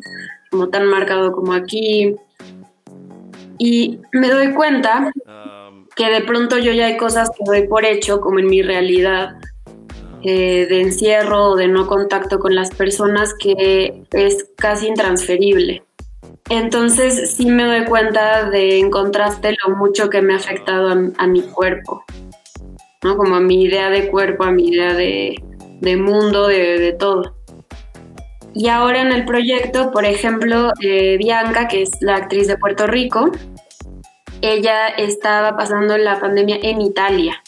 como 0.50 0.68
tan 0.68 0.86
marcado 0.86 1.32
como 1.32 1.52
aquí. 1.52 2.16
Y 3.58 4.00
me 4.12 4.30
doy 4.30 4.52
cuenta 4.54 5.12
que 5.94 6.10
de 6.10 6.22
pronto 6.22 6.58
yo 6.58 6.72
ya 6.72 6.86
hay 6.86 6.96
cosas 6.96 7.30
que 7.30 7.44
doy 7.44 7.66
por 7.66 7.84
hecho, 7.84 8.20
como 8.20 8.38
en 8.38 8.46
mi 8.46 8.62
realidad 8.62 9.36
eh, 10.22 10.66
de 10.68 10.80
encierro 10.80 11.50
o 11.50 11.56
de 11.56 11.68
no 11.68 11.86
contacto 11.86 12.38
con 12.38 12.54
las 12.54 12.70
personas, 12.70 13.34
que 13.34 14.04
es 14.12 14.48
casi 14.56 14.86
intransferible. 14.86 15.84
Entonces 16.48 17.34
sí 17.34 17.46
me 17.46 17.64
doy 17.64 17.84
cuenta 17.86 18.50
de, 18.50 18.78
en 18.78 18.90
contraste, 18.90 19.56
lo 19.66 19.76
mucho 19.76 20.10
que 20.10 20.22
me 20.22 20.34
ha 20.34 20.36
afectado 20.36 20.90
a, 21.16 21.26
mi 21.26 21.42
cuerpo, 21.42 22.04
¿no? 23.02 23.16
Como 23.16 23.36
a 23.36 23.40
mi 23.40 23.62
idea 23.64 23.90
de 23.90 24.08
cuerpo, 24.08 24.44
a 24.44 24.50
mi 24.50 24.68
idea 24.68 24.92
de, 24.94 25.36
mundo, 25.96 26.48
de, 26.48 26.94
todo. 26.98 27.36
Y 28.54 28.68
ahora 28.68 29.00
en 29.00 29.12
el 29.12 29.24
proyecto, 29.24 29.90
por 29.92 30.04
ejemplo, 30.04 30.72
eh, 30.82 31.16
Bianca, 31.16 31.68
que 31.68 31.82
es 31.82 31.90
la 32.00 32.16
actriz 32.16 32.48
de 32.48 32.58
Puerto 32.58 32.86
Rico, 32.86 33.30
ella 34.42 34.88
estaba 34.88 35.56
pasando 35.56 35.96
la 35.96 36.20
pandemia 36.20 36.58
en 36.62 36.82
Italia. 36.82 37.42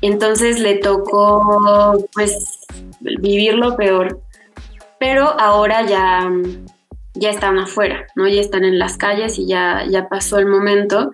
Entonces 0.00 0.60
le 0.60 0.76
tocó 0.76 1.96
pues 2.14 2.60
vivir 3.00 3.54
lo 3.54 3.76
peor. 3.76 4.20
Pero 4.98 5.38
ahora 5.38 5.82
ya 5.86 6.30
ya 7.14 7.30
están 7.30 7.58
afuera, 7.58 8.06
¿no? 8.16 8.28
Ya 8.28 8.40
están 8.40 8.64
en 8.64 8.78
las 8.78 8.96
calles 8.96 9.38
y 9.38 9.46
ya, 9.46 9.84
ya 9.88 10.08
pasó 10.08 10.38
el 10.38 10.46
momento. 10.46 11.12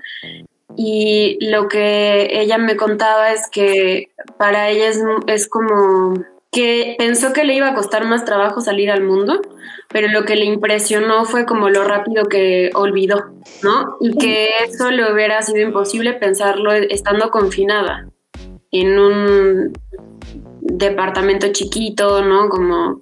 Y 0.76 1.38
lo 1.40 1.68
que 1.68 2.28
ella 2.40 2.58
me 2.58 2.76
contaba 2.76 3.32
es 3.32 3.48
que 3.50 4.10
para 4.38 4.70
ella 4.70 4.88
es, 4.88 5.00
es 5.26 5.48
como 5.48 6.14
que 6.52 6.96
pensó 6.98 7.32
que 7.32 7.44
le 7.44 7.54
iba 7.54 7.68
a 7.68 7.74
costar 7.74 8.06
más 8.06 8.24
trabajo 8.24 8.60
salir 8.60 8.90
al 8.90 9.02
mundo, 9.02 9.40
pero 9.88 10.08
lo 10.08 10.24
que 10.24 10.36
le 10.36 10.46
impresionó 10.46 11.24
fue 11.24 11.46
como 11.46 11.68
lo 11.68 11.84
rápido 11.84 12.24
que 12.24 12.70
olvidó, 12.74 13.30
¿no? 13.62 13.96
Y 14.00 14.16
que 14.16 14.48
eso 14.64 14.90
le 14.90 15.12
hubiera 15.12 15.42
sido 15.42 15.60
imposible 15.60 16.14
pensarlo 16.14 16.72
estando 16.72 17.30
confinada 17.30 18.08
en 18.72 18.98
un 18.98 19.72
departamento 20.60 21.52
chiquito, 21.52 22.22
¿no? 22.22 22.48
Como 22.48 23.00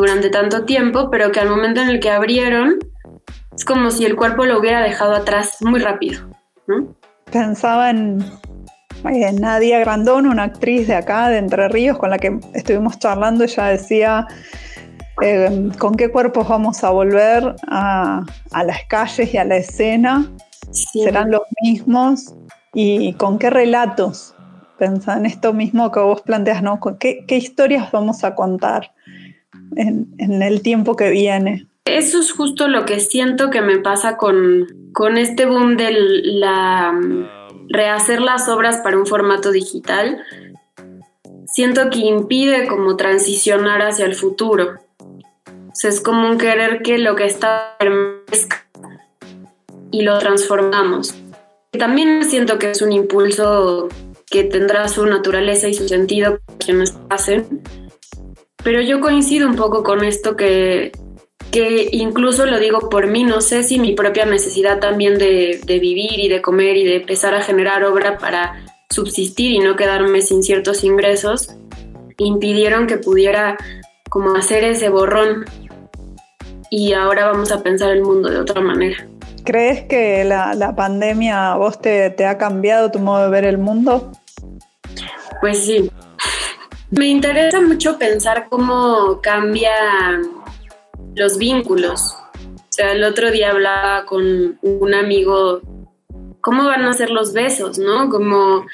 durante 0.00 0.30
tanto 0.30 0.64
tiempo, 0.64 1.10
pero 1.10 1.30
que 1.30 1.40
al 1.40 1.50
momento 1.50 1.82
en 1.82 1.90
el 1.90 2.00
que 2.00 2.10
abrieron, 2.10 2.78
es 3.54 3.66
como 3.66 3.90
si 3.90 4.06
el 4.06 4.16
cuerpo 4.16 4.46
lo 4.46 4.58
hubiera 4.58 4.80
dejado 4.80 5.14
atrás 5.14 5.58
muy 5.60 5.78
rápido. 5.78 6.22
Pensaba 7.30 7.90
en, 7.90 8.24
Nadia 9.38 9.78
Grandón, 9.80 10.26
una 10.26 10.44
actriz 10.44 10.88
de 10.88 10.94
acá, 10.94 11.28
de 11.28 11.36
Entre 11.36 11.68
Ríos, 11.68 11.98
con 11.98 12.08
la 12.08 12.18
que 12.18 12.40
estuvimos 12.54 12.98
charlando. 12.98 13.44
Ella 13.44 13.66
decía, 13.66 14.26
eh, 15.20 15.70
¿con 15.78 15.96
qué 15.96 16.10
cuerpos 16.10 16.48
vamos 16.48 16.82
a 16.82 16.90
volver 16.90 17.54
a, 17.68 18.24
las 18.64 18.84
calles 18.88 19.34
y 19.34 19.36
a 19.36 19.44
la 19.44 19.56
escena? 19.56 20.32
¿Serán 20.70 21.30
los 21.30 21.42
mismos? 21.62 22.34
¿Y 22.72 23.12
con 23.14 23.38
qué 23.38 23.50
relatos? 23.50 24.34
Pensaba 24.78 25.18
en 25.18 25.26
esto 25.26 25.52
mismo 25.52 25.92
que 25.92 26.00
vos 26.00 26.22
planteas, 26.22 26.62
¿no? 26.62 26.80
¿Qué, 26.98 27.26
qué 27.26 27.36
historias 27.36 27.92
vamos 27.92 28.24
a 28.24 28.34
contar? 28.34 28.92
En, 29.76 30.42
el 30.42 30.62
tiempo 30.62 30.96
que 30.96 31.10
viene. 31.10 31.66
Eso 31.84 32.20
es 32.20 32.32
justo 32.32 32.68
lo 32.68 32.84
que 32.84 33.00
siento 33.00 33.50
que 33.50 33.62
me 33.62 33.78
pasa 33.78 34.16
con, 34.16 34.66
con 34.92 35.16
este 35.16 35.46
boom 35.46 35.76
de 35.76 35.90
la 35.92 36.98
rehacer 37.68 38.20
las 38.20 38.48
obras 38.48 38.78
para 38.78 38.98
un 38.98 39.06
formato 39.06 39.50
digital. 39.50 40.22
Siento 41.46 41.90
que 41.90 42.00
impide 42.00 42.66
como 42.66 42.96
transicionar 42.96 43.82
hacia 43.82 44.04
el 44.04 44.14
futuro. 44.14 44.80
O 45.48 45.74
sea, 45.74 45.90
es 45.90 46.00
como 46.00 46.28
un 46.28 46.38
querer 46.38 46.82
que 46.82 46.98
lo 46.98 47.16
que 47.16 47.24
está 47.24 47.76
y 49.90 50.02
lo 50.02 50.18
transformamos. 50.18 51.14
También 51.78 52.24
siento 52.24 52.58
que 52.58 52.72
es 52.72 52.82
un 52.82 52.92
impulso 52.92 53.88
que 54.26 54.44
tendrá 54.44 54.88
su 54.88 55.06
naturaleza 55.06 55.68
y 55.68 55.74
su 55.74 55.88
sentido 55.88 56.40
quienes 56.58 56.96
hacen, 57.08 57.62
pero 58.62 58.80
yo 58.80 59.00
coincido 59.00 59.48
un 59.48 59.56
poco 59.56 59.82
con 59.82 60.04
esto 60.04 60.36
que, 60.36 60.92
que 61.50 61.88
incluso 61.92 62.46
lo 62.46 62.58
digo 62.58 62.88
por 62.88 63.06
mí, 63.06 63.24
no 63.24 63.40
sé 63.40 63.62
si 63.62 63.78
mi 63.78 63.94
propia 63.94 64.26
necesidad 64.26 64.78
también 64.78 65.18
de, 65.18 65.60
de, 65.64 65.78
vivir 65.78 66.18
y 66.18 66.28
de 66.28 66.42
comer 66.42 66.76
y 66.76 66.84
de 66.84 66.96
empezar 66.96 67.34
a 67.34 67.42
generar 67.42 67.84
obra 67.84 68.18
para 68.18 68.64
subsistir 68.90 69.52
y 69.52 69.58
no 69.58 69.76
quedarme 69.76 70.20
sin 70.20 70.42
ciertos 70.42 70.84
ingresos, 70.84 71.54
impidieron 72.18 72.86
que 72.86 72.98
pudiera 72.98 73.56
como 74.08 74.34
hacer 74.34 74.64
ese 74.64 74.88
borrón 74.88 75.44
y 76.70 76.92
ahora 76.92 77.26
vamos 77.26 77.50
a 77.52 77.62
pensar 77.62 77.90
el 77.90 78.02
mundo 78.02 78.30
de 78.30 78.38
otra 78.38 78.60
manera. 78.60 79.06
¿Crees 79.44 79.82
que 79.82 80.24
la, 80.24 80.54
la 80.54 80.76
pandemia 80.76 81.52
a 81.52 81.56
vos 81.56 81.80
te, 81.80 82.10
te 82.10 82.26
ha 82.26 82.36
cambiado 82.36 82.90
tu 82.90 82.98
modo 82.98 83.24
de 83.24 83.30
ver 83.30 83.44
el 83.44 83.58
mundo? 83.58 84.12
Pues 85.40 85.64
sí, 85.64 85.90
me 86.90 87.06
interesa 87.06 87.60
mucho 87.60 87.98
pensar 87.98 88.48
cómo 88.48 89.20
cambian 89.22 90.22
los 91.14 91.38
vínculos. 91.38 92.16
O 92.34 92.72
sea, 92.72 92.92
el 92.92 93.04
otro 93.04 93.30
día 93.30 93.50
hablaba 93.50 94.06
con 94.06 94.58
un 94.62 94.94
amigo, 94.94 95.60
¿cómo 96.40 96.64
van 96.64 96.84
a 96.84 96.92
ser 96.92 97.10
los 97.10 97.32
besos, 97.32 97.78
no? 97.78 98.08
Como, 98.08 98.66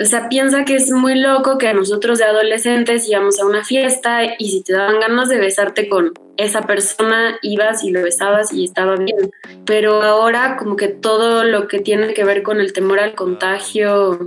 o 0.00 0.04
sea, 0.04 0.28
piensa 0.28 0.64
que 0.64 0.76
es 0.76 0.90
muy 0.90 1.18
loco 1.18 1.58
que 1.58 1.74
nosotros 1.74 2.18
de 2.18 2.24
adolescentes 2.24 3.08
íbamos 3.08 3.40
a 3.40 3.46
una 3.46 3.64
fiesta 3.64 4.20
y 4.38 4.50
si 4.50 4.62
te 4.62 4.72
daban 4.74 5.00
ganas 5.00 5.28
de 5.28 5.38
besarte 5.38 5.88
con 5.88 6.12
esa 6.36 6.62
persona, 6.62 7.38
ibas 7.42 7.84
y 7.84 7.90
lo 7.90 8.02
besabas 8.02 8.52
y 8.52 8.64
estaba 8.64 8.96
bien. 8.96 9.30
Pero 9.66 10.02
ahora 10.02 10.56
como 10.56 10.76
que 10.76 10.88
todo 10.88 11.44
lo 11.44 11.68
que 11.68 11.80
tiene 11.80 12.14
que 12.14 12.24
ver 12.24 12.42
con 12.42 12.60
el 12.60 12.72
temor 12.72 13.00
al 13.00 13.14
contagio, 13.14 14.18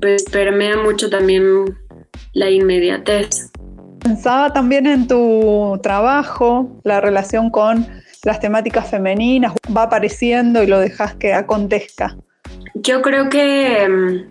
pues 0.00 0.24
permea 0.24 0.76
mucho 0.76 1.10
también 1.10 1.78
la 2.32 2.50
inmediatez. 2.50 3.50
Pensaba 4.00 4.52
también 4.52 4.86
en 4.86 5.06
tu 5.06 5.78
trabajo, 5.82 6.80
la 6.82 7.00
relación 7.00 7.50
con 7.50 7.86
las 8.24 8.40
temáticas 8.40 8.90
femeninas, 8.90 9.52
va 9.76 9.84
apareciendo 9.84 10.62
y 10.62 10.66
lo 10.66 10.78
dejas 10.78 11.14
que 11.14 11.32
acontezca. 11.32 12.16
Yo 12.74 13.02
creo 13.02 13.28
que 13.28 13.88
mm, 13.88 14.30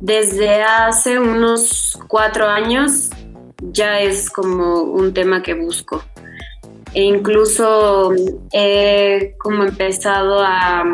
desde 0.00 0.62
hace 0.62 1.18
unos 1.18 1.98
cuatro 2.08 2.46
años 2.46 3.10
ya 3.60 4.00
es 4.00 4.30
como 4.30 4.82
un 4.82 5.12
tema 5.14 5.42
que 5.42 5.54
busco. 5.54 6.02
e 6.94 7.02
incluso 7.02 8.12
he 8.52 9.34
como 9.38 9.64
empezado 9.64 10.40
a 10.42 10.84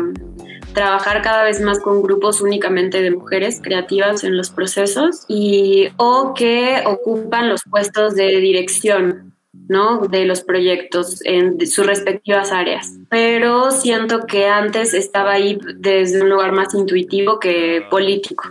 trabajar 0.73 1.21
cada 1.21 1.43
vez 1.43 1.61
más 1.61 1.79
con 1.79 2.01
grupos 2.01 2.41
únicamente 2.41 3.01
de 3.01 3.11
mujeres 3.11 3.59
creativas 3.61 4.23
en 4.23 4.37
los 4.37 4.49
procesos 4.49 5.25
y 5.27 5.89
o 5.97 6.33
que 6.33 6.83
ocupan 6.85 7.49
los 7.49 7.61
puestos 7.69 8.15
de 8.15 8.39
dirección 8.39 9.33
¿no? 9.67 9.99
de 10.07 10.25
los 10.25 10.41
proyectos 10.41 11.23
en 11.23 11.65
sus 11.67 11.85
respectivas 11.85 12.51
áreas. 12.51 12.93
Pero 13.09 13.71
siento 13.71 14.25
que 14.25 14.47
antes 14.47 14.93
estaba 14.93 15.33
ahí 15.33 15.59
desde 15.77 16.21
un 16.21 16.29
lugar 16.29 16.51
más 16.51 16.73
intuitivo 16.73 17.39
que 17.39 17.85
político. 17.89 18.43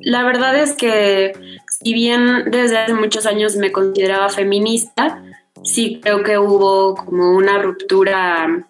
La 0.00 0.24
verdad 0.24 0.56
es 0.56 0.72
que 0.72 1.32
si 1.68 1.92
bien 1.92 2.50
desde 2.50 2.78
hace 2.78 2.94
muchos 2.94 3.26
años 3.26 3.56
me 3.56 3.70
consideraba 3.70 4.28
feminista, 4.28 5.22
sí 5.62 6.00
creo 6.02 6.22
que 6.22 6.38
hubo 6.38 6.94
como 6.94 7.36
una 7.36 7.58
ruptura 7.58 8.66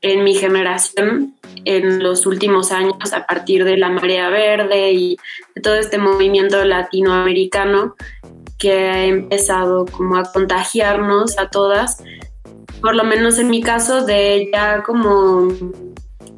en 0.00 0.24
mi 0.24 0.34
generación 0.34 1.34
en 1.64 2.02
los 2.02 2.26
últimos 2.26 2.72
años 2.72 3.12
a 3.12 3.26
partir 3.26 3.64
de 3.64 3.76
la 3.76 3.90
marea 3.90 4.28
verde 4.28 4.92
y 4.92 5.16
de 5.54 5.60
todo 5.60 5.74
este 5.74 5.98
movimiento 5.98 6.64
latinoamericano 6.64 7.96
que 8.58 8.72
ha 8.72 9.04
empezado 9.04 9.86
como 9.86 10.16
a 10.16 10.32
contagiarnos 10.32 11.38
a 11.38 11.48
todas, 11.48 12.02
por 12.80 12.94
lo 12.96 13.04
menos 13.04 13.38
en 13.38 13.50
mi 13.50 13.62
caso 13.62 14.04
de 14.04 14.50
ya 14.52 14.82
como 14.82 15.48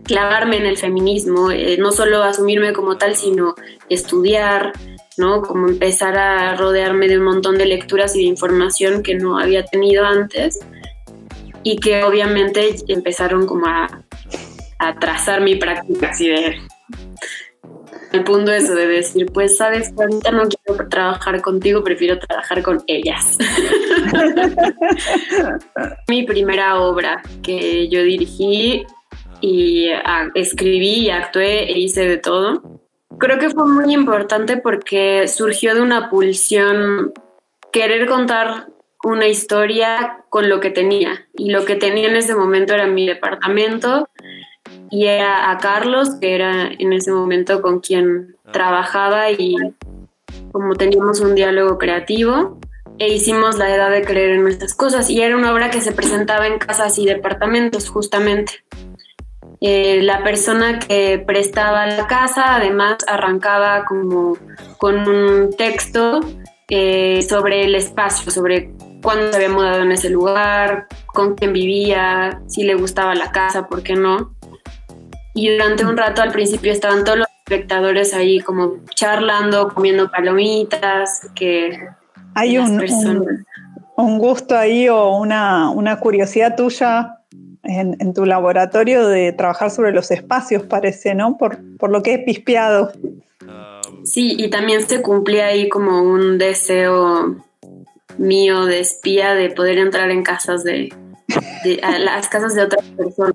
clavarme 0.04 0.56
en 0.56 0.66
el 0.66 0.76
feminismo, 0.76 1.50
eh, 1.50 1.76
no 1.78 1.92
solo 1.92 2.22
asumirme 2.22 2.72
como 2.72 2.98
tal, 2.98 3.14
sino 3.14 3.54
estudiar, 3.88 4.72
¿no? 5.16 5.42
Como 5.42 5.68
empezar 5.68 6.18
a 6.18 6.56
rodearme 6.56 7.08
de 7.08 7.18
un 7.18 7.24
montón 7.24 7.56
de 7.56 7.66
lecturas 7.66 8.16
y 8.16 8.20
de 8.20 8.26
información 8.26 9.02
que 9.02 9.14
no 9.14 9.38
había 9.38 9.64
tenido 9.64 10.04
antes 10.04 10.58
y 11.62 11.78
que 11.78 12.04
obviamente 12.04 12.76
empezaron 12.88 13.46
como 13.46 13.66
a, 13.66 14.04
a 14.78 14.98
trazar 14.98 15.40
mi 15.40 15.56
práctica 15.56 16.10
así 16.10 16.28
de 16.28 16.60
el 18.12 18.24
punto 18.24 18.52
eso 18.52 18.74
de 18.74 18.88
decir, 18.88 19.26
pues 19.32 19.56
sabes 19.56 19.92
ahorita 19.96 20.32
no 20.32 20.48
quiero 20.48 20.88
trabajar 20.88 21.40
contigo, 21.40 21.84
prefiero 21.84 22.18
trabajar 22.18 22.62
con 22.62 22.82
ellas. 22.86 23.38
mi 26.08 26.24
primera 26.24 26.80
obra 26.80 27.22
que 27.42 27.88
yo 27.88 28.02
dirigí 28.02 28.84
y 29.40 29.90
escribí 30.34 31.06
y 31.06 31.10
actué 31.10 31.72
e 31.72 31.78
hice 31.78 32.06
de 32.06 32.18
todo. 32.18 32.80
Creo 33.18 33.38
que 33.38 33.50
fue 33.50 33.68
muy 33.68 33.94
importante 33.94 34.56
porque 34.56 35.28
surgió 35.28 35.74
de 35.74 35.82
una 35.82 36.10
pulsión 36.10 37.12
querer 37.72 38.08
contar 38.08 38.66
una 39.02 39.26
historia 39.26 40.24
con 40.28 40.48
lo 40.48 40.60
que 40.60 40.70
tenía. 40.70 41.26
Y 41.34 41.50
lo 41.50 41.64
que 41.64 41.76
tenía 41.76 42.08
en 42.08 42.16
ese 42.16 42.34
momento 42.34 42.74
era 42.74 42.86
mi 42.86 43.06
departamento 43.06 44.08
y 44.90 45.06
era 45.06 45.50
a 45.50 45.58
Carlos, 45.58 46.16
que 46.20 46.34
era 46.34 46.70
en 46.78 46.92
ese 46.92 47.12
momento 47.12 47.62
con 47.62 47.80
quien 47.80 48.36
trabajaba 48.52 49.30
y 49.30 49.56
como 50.52 50.74
teníamos 50.74 51.20
un 51.20 51.34
diálogo 51.34 51.78
creativo 51.78 52.58
e 52.98 53.08
hicimos 53.08 53.56
la 53.56 53.74
edad 53.74 53.90
de 53.90 54.02
creer 54.02 54.30
en 54.30 54.42
nuestras 54.42 54.74
cosas 54.74 55.08
y 55.08 55.22
era 55.22 55.36
una 55.36 55.52
obra 55.52 55.70
que 55.70 55.80
se 55.80 55.92
presentaba 55.92 56.46
en 56.46 56.58
casas 56.58 56.98
y 56.98 57.06
departamentos 57.06 57.88
justamente. 57.88 58.64
Eh, 59.62 60.00
la 60.02 60.22
persona 60.24 60.78
que 60.78 61.22
prestaba 61.26 61.86
la 61.86 62.06
casa 62.06 62.56
además 62.56 62.98
arrancaba 63.06 63.84
como 63.84 64.36
con 64.78 65.06
un 65.08 65.50
texto 65.56 66.20
eh, 66.68 67.22
sobre 67.28 67.64
el 67.64 67.74
espacio, 67.74 68.30
sobre 68.30 68.70
cuándo 69.02 69.30
se 69.30 69.36
había 69.36 69.48
mudado 69.48 69.82
en 69.82 69.92
ese 69.92 70.10
lugar, 70.10 70.86
con 71.06 71.34
quién 71.34 71.52
vivía, 71.52 72.40
si 72.46 72.64
le 72.64 72.74
gustaba 72.74 73.14
la 73.14 73.30
casa, 73.30 73.66
por 73.66 73.82
qué 73.82 73.94
no. 73.94 74.34
Y 75.34 75.50
durante 75.50 75.84
un 75.84 75.96
rato 75.96 76.22
al 76.22 76.32
principio 76.32 76.72
estaban 76.72 77.04
todos 77.04 77.18
los 77.18 77.28
espectadores 77.46 78.14
ahí 78.14 78.40
como 78.40 78.76
charlando, 78.94 79.68
comiendo 79.68 80.10
palomitas, 80.10 81.28
que... 81.34 81.78
Hay 82.34 82.58
un, 82.58 82.80
un, 83.96 84.18
gusto 84.18 84.56
ahí 84.56 84.88
o 84.88 85.16
una, 85.16 85.70
una 85.70 85.98
curiosidad 85.98 86.56
tuya 86.56 87.18
en, 87.64 87.96
en, 87.98 88.14
tu 88.14 88.24
laboratorio 88.24 89.08
de 89.08 89.32
trabajar 89.32 89.72
sobre 89.72 89.90
los 89.90 90.12
espacios, 90.12 90.62
parece, 90.62 91.16
¿no? 91.16 91.36
Por, 91.36 91.58
por 91.76 91.90
lo 91.90 92.02
que 92.02 92.14
he 92.14 92.18
pispeado. 92.20 92.92
Sí, 94.04 94.36
y 94.38 94.48
también 94.48 94.86
se 94.86 95.02
cumplía 95.02 95.46
ahí 95.46 95.68
como 95.68 96.02
un 96.02 96.38
deseo 96.38 97.36
mío 98.20 98.66
de 98.66 98.80
espía 98.80 99.34
de 99.34 99.50
poder 99.50 99.78
entrar 99.78 100.10
en 100.10 100.22
casas 100.22 100.62
de, 100.62 100.94
las 101.98 102.28
casas 102.28 102.54
de 102.54 102.62
otras 102.62 102.84
personas, 102.90 103.34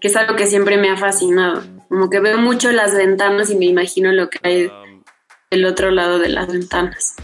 que 0.00 0.08
es 0.08 0.16
algo 0.16 0.34
que 0.36 0.46
siempre 0.46 0.78
me 0.78 0.90
ha 0.90 0.96
fascinado. 0.96 1.62
Como 1.88 2.10
que 2.10 2.20
veo 2.20 2.38
mucho 2.38 2.72
las 2.72 2.94
ventanas 2.94 3.50
y 3.50 3.56
me 3.56 3.66
imagino 3.66 4.10
lo 4.12 4.28
que 4.28 4.38
hay 4.42 4.70
del 5.50 5.64
otro 5.66 5.90
lado 5.90 6.18
de 6.18 6.30
las 6.30 6.48
ventanas. 6.48 7.14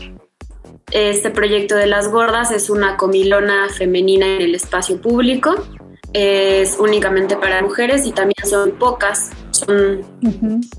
Este 0.90 1.31
proyecto 1.31 1.74
de 1.74 1.87
las 1.87 2.09
gordas 2.09 2.50
es 2.50 2.68
una 2.68 2.96
comilona 2.96 3.68
femenina 3.70 4.26
en 4.26 4.42
el 4.42 4.55
espacio 4.55 5.00
público. 5.00 5.55
Es 6.12 6.76
únicamente 6.78 7.37
para 7.37 7.62
mujeres 7.62 8.07
y 8.07 8.12
también 8.12 8.44
son 8.44 8.72
pocas, 8.72 9.31
son 9.50 10.02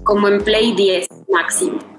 como 0.03 0.27
en 0.27 0.43
Play 0.43 0.73
10 0.73 1.07
máximo 1.29 1.92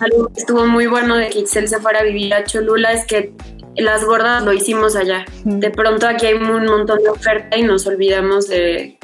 algo 0.00 0.28
que 0.28 0.40
estuvo 0.40 0.66
muy 0.66 0.86
bueno 0.86 1.16
de 1.16 1.28
que 1.28 1.40
Itzel 1.40 1.68
se 1.68 1.78
fuera 1.80 2.00
a 2.00 2.02
vivir 2.02 2.32
a 2.34 2.44
Cholula 2.44 2.92
es 2.92 3.06
que 3.06 3.32
las 3.76 4.04
gordas 4.04 4.42
lo 4.42 4.52
hicimos 4.52 4.96
allá. 4.96 5.24
De 5.44 5.70
pronto 5.70 6.06
aquí 6.06 6.26
hay 6.26 6.34
un 6.34 6.64
montón 6.64 7.02
de 7.02 7.08
oferta 7.08 7.56
y 7.56 7.62
nos 7.62 7.86
olvidamos 7.86 8.48
de 8.48 8.98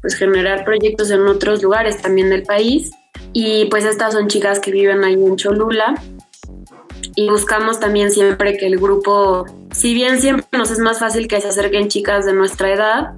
pues, 0.00 0.14
generar 0.14 0.64
proyectos 0.64 1.10
en 1.10 1.26
otros 1.26 1.62
lugares 1.62 2.00
también 2.00 2.30
del 2.30 2.42
país. 2.42 2.90
Y 3.32 3.66
pues 3.66 3.84
estas 3.84 4.14
son 4.14 4.28
chicas 4.28 4.60
que 4.60 4.70
viven 4.70 5.04
ahí 5.04 5.14
en 5.14 5.36
Cholula. 5.36 5.94
Y 7.14 7.28
buscamos 7.28 7.80
también 7.80 8.10
siempre 8.10 8.56
que 8.56 8.66
el 8.66 8.78
grupo, 8.78 9.44
si 9.72 9.92
bien 9.92 10.20
siempre 10.20 10.46
nos 10.52 10.70
es 10.70 10.78
más 10.78 11.00
fácil 11.00 11.26
que 11.26 11.40
se 11.40 11.48
acerquen 11.48 11.88
chicas 11.88 12.26
de 12.26 12.32
nuestra 12.32 12.72
edad, 12.72 13.14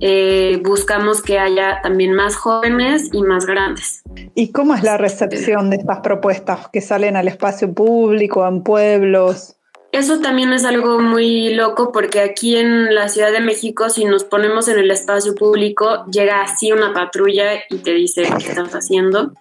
eh, 0.00 0.60
buscamos 0.62 1.22
que 1.22 1.38
haya 1.38 1.80
también 1.82 2.14
más 2.14 2.36
jóvenes 2.36 3.10
y 3.12 3.22
más 3.22 3.46
grandes. 3.46 4.02
¿Y 4.34 4.52
cómo 4.52 4.74
es 4.74 4.82
la 4.82 4.96
recepción 4.96 5.70
de 5.70 5.76
estas 5.76 6.00
propuestas 6.00 6.68
que 6.72 6.80
salen 6.80 7.16
al 7.16 7.28
espacio 7.28 7.72
público, 7.72 8.46
en 8.46 8.62
pueblos? 8.62 9.56
Eso 9.90 10.20
también 10.20 10.52
es 10.52 10.64
algo 10.64 11.00
muy 11.00 11.54
loco 11.54 11.92
porque 11.92 12.20
aquí 12.20 12.56
en 12.56 12.94
la 12.94 13.08
Ciudad 13.08 13.32
de 13.32 13.40
México, 13.40 13.88
si 13.88 14.04
nos 14.04 14.24
ponemos 14.24 14.68
en 14.68 14.78
el 14.78 14.90
espacio 14.90 15.34
público, 15.34 16.04
llega 16.10 16.42
así 16.42 16.72
una 16.72 16.92
patrulla 16.92 17.54
y 17.70 17.78
te 17.78 17.92
dice 17.92 18.22
qué 18.38 18.48
estás 18.50 18.74
haciendo. 18.74 19.32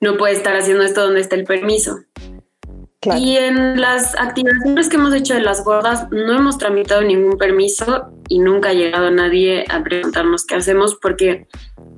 No 0.00 0.18
puedes 0.18 0.36
estar 0.36 0.54
haciendo 0.54 0.84
esto 0.84 1.02
donde 1.02 1.20
está 1.20 1.34
el 1.36 1.44
permiso. 1.44 2.00
Y 3.16 3.36
en 3.36 3.80
las 3.80 4.14
activaciones 4.16 4.88
que 4.88 4.96
hemos 4.96 5.14
hecho 5.14 5.34
de 5.34 5.40
las 5.40 5.64
gordas 5.64 6.08
no 6.10 6.32
hemos 6.32 6.58
tramitado 6.58 7.02
ningún 7.02 7.36
permiso 7.36 8.10
y 8.28 8.38
nunca 8.38 8.70
ha 8.70 8.74
llegado 8.74 9.10
nadie 9.10 9.64
a 9.68 9.82
preguntarnos 9.82 10.46
qué 10.46 10.54
hacemos 10.54 10.96
porque 10.96 11.46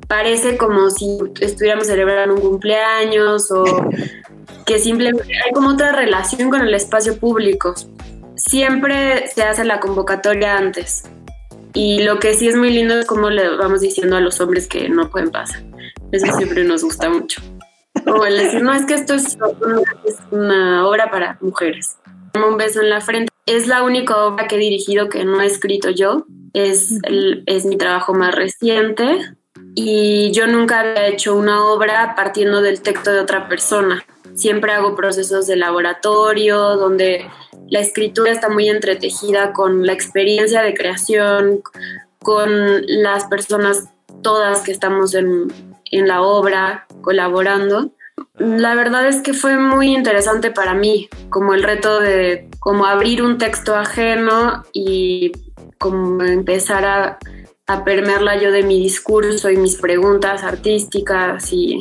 parece 0.09 0.57
como 0.57 0.91
si 0.91 1.19
estuviéramos 1.41 1.87
celebrando 1.87 2.35
un 2.35 2.41
cumpleaños 2.41 3.51
o 3.51 3.65
que 4.65 4.79
simplemente 4.79 5.33
hay 5.45 5.53
como 5.53 5.71
otra 5.71 5.93
relación 5.93 6.51
con 6.51 6.63
el 6.63 6.75
espacio 6.75 7.19
público. 7.19 7.75
Siempre 8.37 9.29
se 9.29 9.43
hace 9.43 9.65
la 9.65 9.81
convocatoria 9.81 10.57
antes. 10.57 11.05
Y 11.73 12.03
lo 12.03 12.19
que 12.19 12.35
sí 12.35 12.49
es 12.49 12.57
muy 12.57 12.71
lindo 12.71 12.99
es 12.99 13.07
como 13.07 13.29
le 13.29 13.57
vamos 13.57 13.81
diciendo 13.81 14.17
a 14.17 14.21
los 14.21 14.41
hombres 14.41 14.67
que 14.67 14.89
no 14.89 15.11
pueden 15.11 15.31
pasar. 15.31 15.63
Eso 16.11 16.27
siempre 16.37 16.65
nos 16.65 16.83
gusta 16.83 17.11
mucho. 17.11 17.43
Como 18.07 18.25
el 18.25 18.39
decir, 18.39 18.63
no, 18.63 18.73
es 18.73 18.87
que 18.87 18.95
esto 18.95 19.15
es 19.15 19.37
una, 20.31 20.87
obra 20.87 21.11
para 21.11 21.39
mujeres. 21.41 21.97
Un 22.35 22.57
beso 22.57 22.81
en 22.81 22.91
la 22.91 23.01
frente. 23.01 23.33
Es 23.47 23.67
la 23.67 23.83
única 23.83 24.17
obra 24.25 24.47
que 24.47 24.57
he 24.57 24.59
dirigido 24.59 25.09
que 25.09 25.25
no 25.25 25.41
he 25.41 25.47
escrito 25.47 25.91
yo. 25.91 26.25
Es, 26.53 27.01
es 27.47 27.65
mi 27.67 27.77
trabajo 27.77 28.15
más 28.15 28.35
reciente. 28.35 29.19
Y 29.75 30.31
yo 30.33 30.47
nunca 30.47 30.81
había 30.81 31.09
hecho 31.09 31.35
una 31.35 31.65
obra 31.67 32.15
partiendo 32.15 32.63
del 32.63 32.81
texto 32.81 33.13
de 33.13 33.21
otra 33.21 33.49
persona. 33.49 34.05
Siempre 34.35 34.73
hago 34.73 34.95
procesos 34.95 35.47
de 35.47 35.57
laboratorio 35.57 36.77
donde 36.77 37.29
la 37.69 37.81
escritura 37.81 38.31
está 38.31 38.49
muy 38.49 38.69
entretejida 38.69 39.53
con 39.53 39.85
la 39.85 39.93
experiencia 39.93 40.63
de 40.63 40.75
creación, 40.75 41.63
con 42.21 42.83
las 42.87 43.25
personas 43.25 43.89
todas 44.23 44.63
que 44.63 44.73
estamos 44.73 45.15
en, 45.15 45.53
en 45.91 46.09
la 46.09 46.23
obra, 46.23 46.87
colaborando. 47.03 47.93
La 48.39 48.75
verdad 48.75 49.07
es 49.09 49.21
que 49.23 49.33
fue 49.33 49.59
muy 49.59 49.95
interesante 49.95 50.51
para 50.51 50.75
mí, 50.75 51.09
como 51.31 51.55
el 51.55 51.63
reto 51.63 52.01
de 52.01 52.49
como 52.61 52.87
abrir 52.87 53.23
un 53.23 53.39
texto 53.39 53.75
ajeno 53.75 54.63
y 54.73 55.33
como 55.79 56.23
empezar 56.23 56.85
a, 56.85 57.19
a 57.67 57.85
permearla 57.85 58.41
yo 58.41 58.51
de 58.51 58.63
mi 58.63 58.81
discurso 58.81 59.51
y 59.51 59.57
mis 59.57 59.77
preguntas 59.77 60.45
artísticas 60.45 61.53
y 61.53 61.79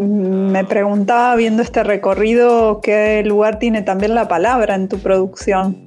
me 0.00 0.64
preguntaba 0.64 1.36
viendo 1.36 1.62
este 1.62 1.84
recorrido 1.84 2.80
qué 2.82 3.22
lugar 3.22 3.58
tiene 3.58 3.82
también 3.82 4.14
la 4.14 4.28
palabra 4.28 4.74
en 4.74 4.88
tu 4.88 4.98
producción. 4.98 5.84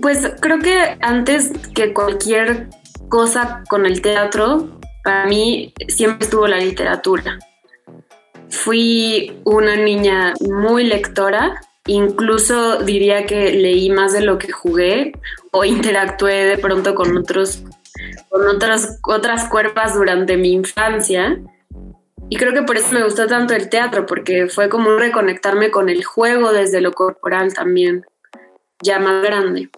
Pues 0.00 0.32
creo 0.40 0.60
que 0.60 0.96
antes 1.00 1.50
que 1.74 1.92
cualquier 1.92 2.68
cosa 3.08 3.64
con 3.68 3.86
el 3.86 4.02
teatro, 4.02 4.78
para 5.02 5.26
mí 5.26 5.74
siempre 5.88 6.26
estuvo 6.26 6.46
la 6.46 6.58
literatura. 6.58 7.38
Fui 8.50 9.40
una 9.44 9.76
niña 9.76 10.34
muy 10.40 10.84
lectora, 10.84 11.60
incluso 11.86 12.78
diría 12.78 13.26
que 13.26 13.52
leí 13.52 13.90
más 13.90 14.12
de 14.12 14.22
lo 14.22 14.38
que 14.38 14.52
jugué 14.52 15.12
o 15.52 15.64
interactué 15.64 16.44
de 16.44 16.58
pronto 16.58 16.94
con 16.94 17.16
otros 17.16 17.62
con 18.28 18.46
otras 18.48 18.98
otras 19.04 19.48
cuerpas 19.48 19.94
durante 19.94 20.36
mi 20.36 20.52
infancia. 20.52 21.40
Y 22.28 22.36
creo 22.36 22.52
que 22.52 22.62
por 22.62 22.76
eso 22.76 22.92
me 22.92 23.04
gustó 23.04 23.26
tanto 23.26 23.54
el 23.54 23.68
teatro, 23.68 24.04
porque 24.04 24.48
fue 24.48 24.68
como 24.68 24.96
reconectarme 24.96 25.70
con 25.70 25.88
el 25.88 26.04
juego 26.04 26.52
desde 26.52 26.80
lo 26.80 26.92
corporal 26.92 27.54
también, 27.54 28.04
ya 28.82 28.98
más 28.98 29.22
grande. 29.22 29.70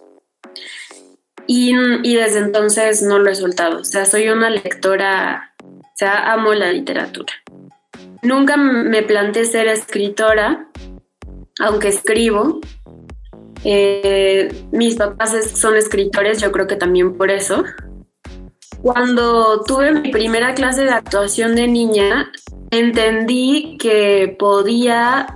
Y, 1.45 1.73
y, 2.03 2.15
desde 2.15 2.39
entonces 2.39 3.01
no 3.01 3.19
lo 3.19 3.29
he 3.29 3.35
soltado. 3.35 3.79
O 3.79 3.83
sea, 3.83 4.05
soy 4.05 4.29
una 4.29 4.49
lectora, 4.49 5.53
o 5.63 5.81
sea, 5.95 6.31
amo 6.31 6.53
la 6.53 6.71
literatura. 6.71 7.33
Nunca 8.21 8.57
me 8.57 9.01
planteé 9.03 9.45
ser 9.45 9.67
escritora, 9.67 10.67
aunque 11.59 11.89
escribo. 11.89 12.59
Eh, 13.63 14.65
mis 14.71 14.95
papás 14.95 15.35
son 15.53 15.75
escritores, 15.75 16.41
yo 16.41 16.51
creo 16.51 16.67
que 16.67 16.75
también 16.75 17.17
por 17.17 17.31
eso. 17.31 17.63
Cuando 18.81 19.63
tuve 19.63 19.91
mi 19.91 20.11
primera 20.11 20.53
clase 20.53 20.83
de 20.85 20.91
actuación 20.91 21.55
de 21.55 21.67
niña, 21.67 22.31
entendí 22.71 23.77
que 23.77 24.35
podía 24.39 25.27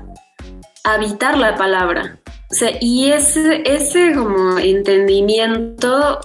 habitar 0.84 1.38
la 1.38 1.56
palabra. 1.56 2.20
O 2.52 2.56
sea, 2.56 2.72
y 2.80 3.12
ese, 3.12 3.64
ese 3.66 4.14
como 4.14 4.60
entendimiento 4.60 6.20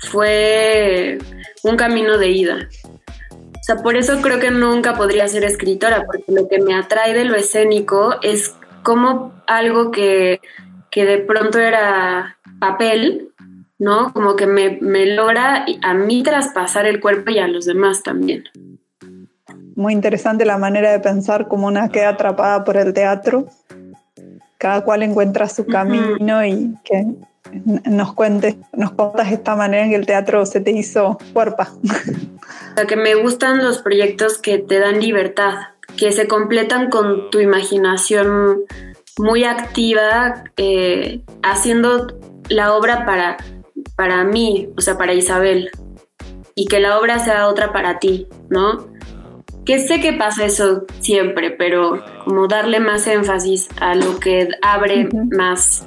fue 0.00 1.18
un 1.62 1.76
camino 1.76 2.18
de 2.18 2.30
ida. 2.30 2.68
O 3.64 3.66
sea, 3.66 3.76
por 3.76 3.96
eso 3.96 4.20
creo 4.20 4.40
que 4.40 4.50
nunca 4.50 4.92
podría 4.92 5.26
ser 5.26 5.42
escritora, 5.42 6.04
porque 6.04 6.24
lo 6.30 6.48
que 6.48 6.60
me 6.60 6.74
atrae 6.74 7.14
de 7.14 7.24
lo 7.24 7.34
escénico 7.34 8.16
es 8.20 8.54
como 8.82 9.32
algo 9.46 9.90
que, 9.90 10.42
que 10.90 11.06
de 11.06 11.16
pronto 11.16 11.58
era 11.58 12.36
papel, 12.60 13.30
¿no? 13.78 14.12
Como 14.12 14.36
que 14.36 14.46
me, 14.46 14.76
me 14.82 15.06
logra 15.06 15.64
a 15.80 15.94
mí 15.94 16.22
traspasar 16.22 16.84
el 16.84 17.00
cuerpo 17.00 17.30
y 17.30 17.38
a 17.38 17.48
los 17.48 17.64
demás 17.64 18.02
también. 18.02 18.44
Muy 19.76 19.94
interesante 19.94 20.44
la 20.44 20.58
manera 20.58 20.92
de 20.92 21.00
pensar 21.00 21.48
como 21.48 21.66
una 21.66 21.88
queda 21.88 22.10
atrapada 22.10 22.64
por 22.64 22.76
el 22.76 22.92
teatro 22.92 23.46
cada 24.58 24.82
cual 24.82 25.04
encuentra 25.04 25.48
su 25.48 25.64
camino 25.64 26.44
y 26.44 26.74
que 26.84 27.06
nos 27.86 28.12
cuentes, 28.12 28.56
nos 28.74 28.90
contas 28.90 29.32
esta 29.32 29.56
manera 29.56 29.84
en 29.84 29.90
que 29.90 29.96
el 29.96 30.04
teatro 30.04 30.44
se 30.44 30.60
te 30.60 30.70
hizo 30.70 31.16
cuerpa. 31.32 31.70
O 32.80 32.86
que 32.86 32.96
me 32.96 33.14
gustan 33.14 33.62
los 33.62 33.78
proyectos 33.78 34.38
que 34.38 34.58
te 34.58 34.78
dan 34.78 35.00
libertad, 35.00 35.54
que 35.96 36.12
se 36.12 36.26
completan 36.26 36.90
con 36.90 37.30
tu 37.30 37.40
imaginación 37.40 38.62
muy 39.16 39.44
activa, 39.44 40.44
eh, 40.56 41.20
haciendo 41.42 42.18
la 42.48 42.74
obra 42.74 43.06
para, 43.06 43.36
para 43.96 44.24
mí, 44.24 44.68
o 44.76 44.80
sea, 44.80 44.98
para 44.98 45.14
Isabel, 45.14 45.70
y 46.56 46.66
que 46.66 46.80
la 46.80 46.98
obra 46.98 47.20
sea 47.20 47.48
otra 47.48 47.72
para 47.72 47.98
ti, 48.00 48.26
¿no? 48.48 48.92
que 49.64 49.78
sé 49.78 50.00
que 50.00 50.12
pasa 50.12 50.44
eso 50.44 50.84
siempre, 51.00 51.50
pero 51.50 52.04
como 52.24 52.46
darle 52.48 52.80
más 52.80 53.06
énfasis 53.06 53.68
a 53.80 53.94
lo 53.94 54.18
que 54.18 54.48
abre 54.62 55.08
más 55.36 55.86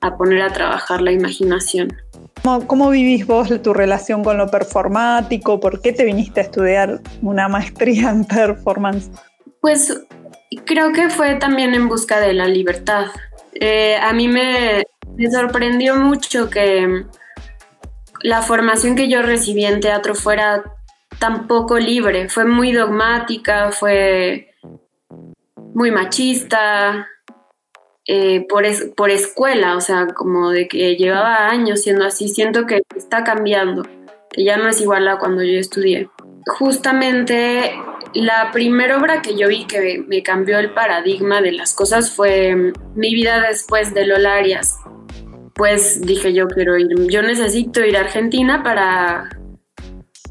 a 0.00 0.16
poner 0.16 0.42
a 0.42 0.52
trabajar 0.52 1.00
la 1.00 1.12
imaginación. 1.12 1.88
¿Cómo, 2.66 2.90
vivís 2.90 3.26
vos 3.26 3.50
tu 3.62 3.74
relación 3.74 4.24
con 4.24 4.38
lo 4.38 4.50
performático? 4.50 5.60
¿Por 5.60 5.80
qué 5.80 5.92
te 5.92 6.04
viniste 6.04 6.40
a 6.40 6.44
estudiar 6.44 7.00
una 7.22 7.48
maestría 7.48 8.10
en 8.10 8.24
performance? 8.24 9.10
Pues 9.60 10.02
creo 10.64 10.92
que 10.92 11.10
fue 11.10 11.36
también 11.36 11.74
en 11.74 11.88
busca 11.88 12.20
de 12.20 12.32
la 12.32 12.46
libertad. 12.46 13.06
Eh, 13.54 13.96
a 13.96 14.12
mí 14.12 14.28
me, 14.28 14.84
me 15.16 15.30
sorprendió 15.30 15.96
mucho 15.96 16.48
que 16.48 17.04
la 18.22 18.42
formación 18.42 18.96
que 18.96 19.08
yo 19.08 19.22
recibí 19.22 19.64
en 19.64 19.80
teatro 19.80 20.14
fuera 20.14 20.62
tampoco 21.18 21.78
libre, 21.78 22.28
fue 22.28 22.44
muy 22.44 22.72
dogmática, 22.72 23.72
fue 23.72 24.54
muy 25.74 25.90
machista, 25.90 27.06
eh, 28.08 28.46
por, 28.48 28.64
por 28.96 29.10
escuela, 29.10 29.76
o 29.76 29.80
sea, 29.80 30.06
como 30.08 30.50
de 30.50 30.66
que 30.66 30.96
llevaba 30.96 31.48
años 31.48 31.82
siendo 31.82 32.04
así, 32.04 32.28
siento 32.28 32.66
que 32.66 32.82
está 32.96 33.22
cambiando, 33.22 33.86
que 34.30 34.44
ya 34.44 34.56
no 34.56 34.68
es 34.68 34.80
igual 34.80 35.06
a 35.06 35.18
cuando 35.18 35.42
yo 35.42 35.58
estudié. 35.58 36.08
Justamente 36.46 37.74
la 38.14 38.50
primera 38.52 38.96
obra 38.96 39.20
que 39.20 39.36
yo 39.36 39.48
vi 39.48 39.66
que 39.66 40.02
me 40.08 40.22
cambió 40.22 40.58
el 40.58 40.70
paradigma 40.70 41.42
de 41.42 41.52
las 41.52 41.74
cosas 41.74 42.10
fue 42.10 42.72
Mi 42.94 43.14
vida 43.14 43.40
después 43.46 43.92
de 43.92 44.06
Lola 44.06 44.36
Arias. 44.36 44.78
Pues 45.54 46.00
dije 46.00 46.32
yo 46.32 46.48
quiero 46.48 46.78
ir, 46.78 46.88
yo 47.08 47.22
necesito 47.22 47.84
ir 47.84 47.96
a 47.96 48.00
Argentina 48.00 48.62
para 48.62 49.28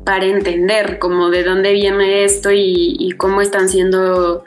para 0.04 0.26
entender 0.26 1.00
como 1.00 1.30
de 1.30 1.44
dónde 1.44 1.74
viene 1.74 2.24
esto 2.24 2.50
y, 2.54 3.14
cómo 3.18 3.42
están 3.42 3.68
siendo 3.68 4.46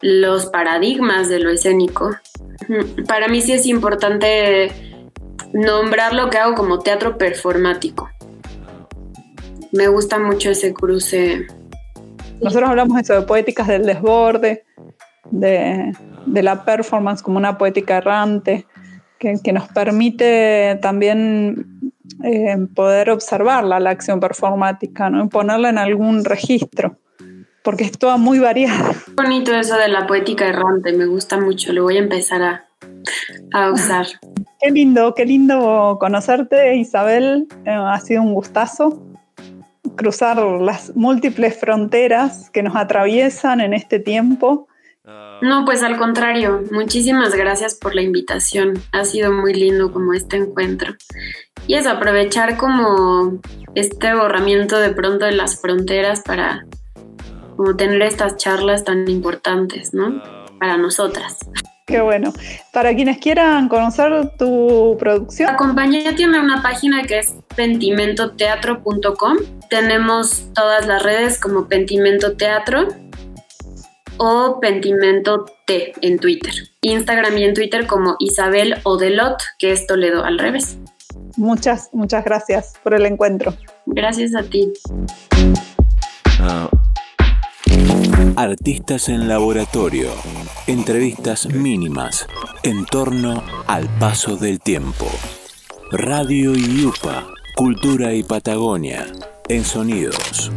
los 0.00 0.46
paradigmas 0.46 1.28
de 1.28 1.38
lo 1.38 1.50
escénico. 1.50 2.16
Para 3.06 3.28
mí 3.28 3.40
sí 3.40 3.52
es 3.52 3.66
importante 3.66 4.70
nombrar 5.52 6.12
lo 6.12 6.30
que 6.30 6.38
hago 6.38 6.54
como 6.54 6.80
teatro 6.80 7.16
performático. 7.16 8.08
Me 9.72 9.88
gusta 9.88 10.18
mucho 10.18 10.50
ese 10.50 10.72
cruce. 10.72 11.46
Nosotros 12.40 12.70
hablamos 12.70 13.00
eso, 13.00 13.14
de 13.14 13.22
poéticas 13.22 13.66
del 13.66 13.84
desborde, 13.84 14.64
de, 15.30 15.92
la 16.26 16.64
performance 16.64 17.22
como 17.22 17.38
una 17.38 17.58
poética 17.58 17.98
errante, 17.98 18.66
que, 19.18 19.52
nos 19.52 19.68
permite 19.68 20.78
también 20.80 21.92
eh, 22.22 22.56
poder 22.74 23.10
observarla, 23.10 23.80
la 23.80 23.90
acción 23.90 24.20
performática, 24.20 25.10
¿no? 25.10 25.28
ponerla 25.28 25.70
en 25.70 25.78
algún 25.78 26.24
registro, 26.24 26.96
porque 27.68 27.84
es 27.84 27.98
toda 27.98 28.16
muy 28.16 28.38
variada. 28.38 28.94
Bonito 29.14 29.54
eso 29.54 29.76
de 29.76 29.88
la 29.88 30.06
poética 30.06 30.46
errante, 30.48 30.94
me 30.94 31.04
gusta 31.04 31.38
mucho, 31.38 31.70
lo 31.74 31.82
voy 31.82 31.96
a 31.96 31.98
empezar 31.98 32.40
a, 32.40 32.66
a 33.52 33.70
usar. 33.70 34.06
Qué 34.62 34.70
lindo, 34.70 35.14
qué 35.14 35.26
lindo 35.26 35.98
conocerte, 36.00 36.76
Isabel. 36.76 37.46
Eh, 37.66 37.70
ha 37.70 38.00
sido 38.00 38.22
un 38.22 38.32
gustazo 38.32 39.02
cruzar 39.96 40.38
las 40.38 40.96
múltiples 40.96 41.60
fronteras 41.60 42.48
que 42.48 42.62
nos 42.62 42.74
atraviesan 42.74 43.60
en 43.60 43.74
este 43.74 44.00
tiempo 44.00 44.66
no, 45.40 45.64
pues 45.64 45.82
al 45.82 45.96
contrario, 45.96 46.64
muchísimas 46.72 47.34
gracias 47.34 47.74
por 47.74 47.94
la 47.94 48.02
invitación. 48.02 48.74
Ha 48.92 49.04
sido 49.04 49.32
muy 49.32 49.54
lindo 49.54 49.92
como 49.92 50.12
este 50.12 50.36
encuentro. 50.36 50.94
Y 51.66 51.74
es 51.74 51.86
aprovechar 51.86 52.56
como 52.56 53.40
este 53.74 54.14
borramiento 54.14 54.78
de 54.78 54.90
pronto 54.90 55.24
de 55.24 55.32
las 55.32 55.60
fronteras 55.60 56.22
para 56.22 56.66
como 57.58 57.74
tener 57.74 58.00
estas 58.02 58.36
charlas 58.36 58.84
tan 58.84 59.08
importantes, 59.08 59.92
¿no? 59.92 60.22
Para 60.60 60.76
nosotras. 60.76 61.38
Qué 61.86 62.00
bueno. 62.00 62.32
Para 62.72 62.94
quienes 62.94 63.18
quieran 63.18 63.68
conocer 63.68 64.30
tu 64.38 64.96
producción. 64.96 65.50
La 65.50 65.56
compañía 65.56 66.14
tiene 66.14 66.38
una 66.38 66.62
página 66.62 67.02
que 67.02 67.18
es 67.18 67.34
pentimentoteatro.com. 67.56 69.38
Tenemos 69.68 70.52
todas 70.54 70.86
las 70.86 71.02
redes 71.02 71.40
como 71.40 71.66
Pentimento 71.66 72.36
Teatro 72.36 72.86
o 74.18 74.60
Pentimento 74.60 75.46
T 75.66 75.94
en 76.00 76.20
Twitter. 76.20 76.52
Instagram 76.82 77.38
y 77.38 77.44
en 77.44 77.54
Twitter 77.54 77.88
como 77.88 78.14
Isabel 78.20 78.76
Odelot, 78.84 79.42
que 79.58 79.72
es 79.72 79.84
Toledo 79.88 80.24
al 80.24 80.38
revés. 80.38 80.78
Muchas, 81.36 81.90
muchas 81.92 82.24
gracias 82.24 82.74
por 82.84 82.94
el 82.94 83.04
encuentro. 83.04 83.52
Gracias 83.86 84.36
a 84.36 84.44
ti. 84.44 84.72
Artistas 88.36 89.08
en 89.08 89.28
laboratorio. 89.28 90.10
Entrevistas 90.66 91.46
mínimas 91.46 92.26
en 92.62 92.84
torno 92.84 93.42
al 93.66 93.88
paso 93.98 94.36
del 94.36 94.60
tiempo. 94.60 95.06
Radio 95.92 96.54
y 96.54 96.90
Cultura 97.54 98.14
y 98.14 98.22
Patagonia 98.22 99.06
en 99.48 99.64
sonidos. 99.64 100.50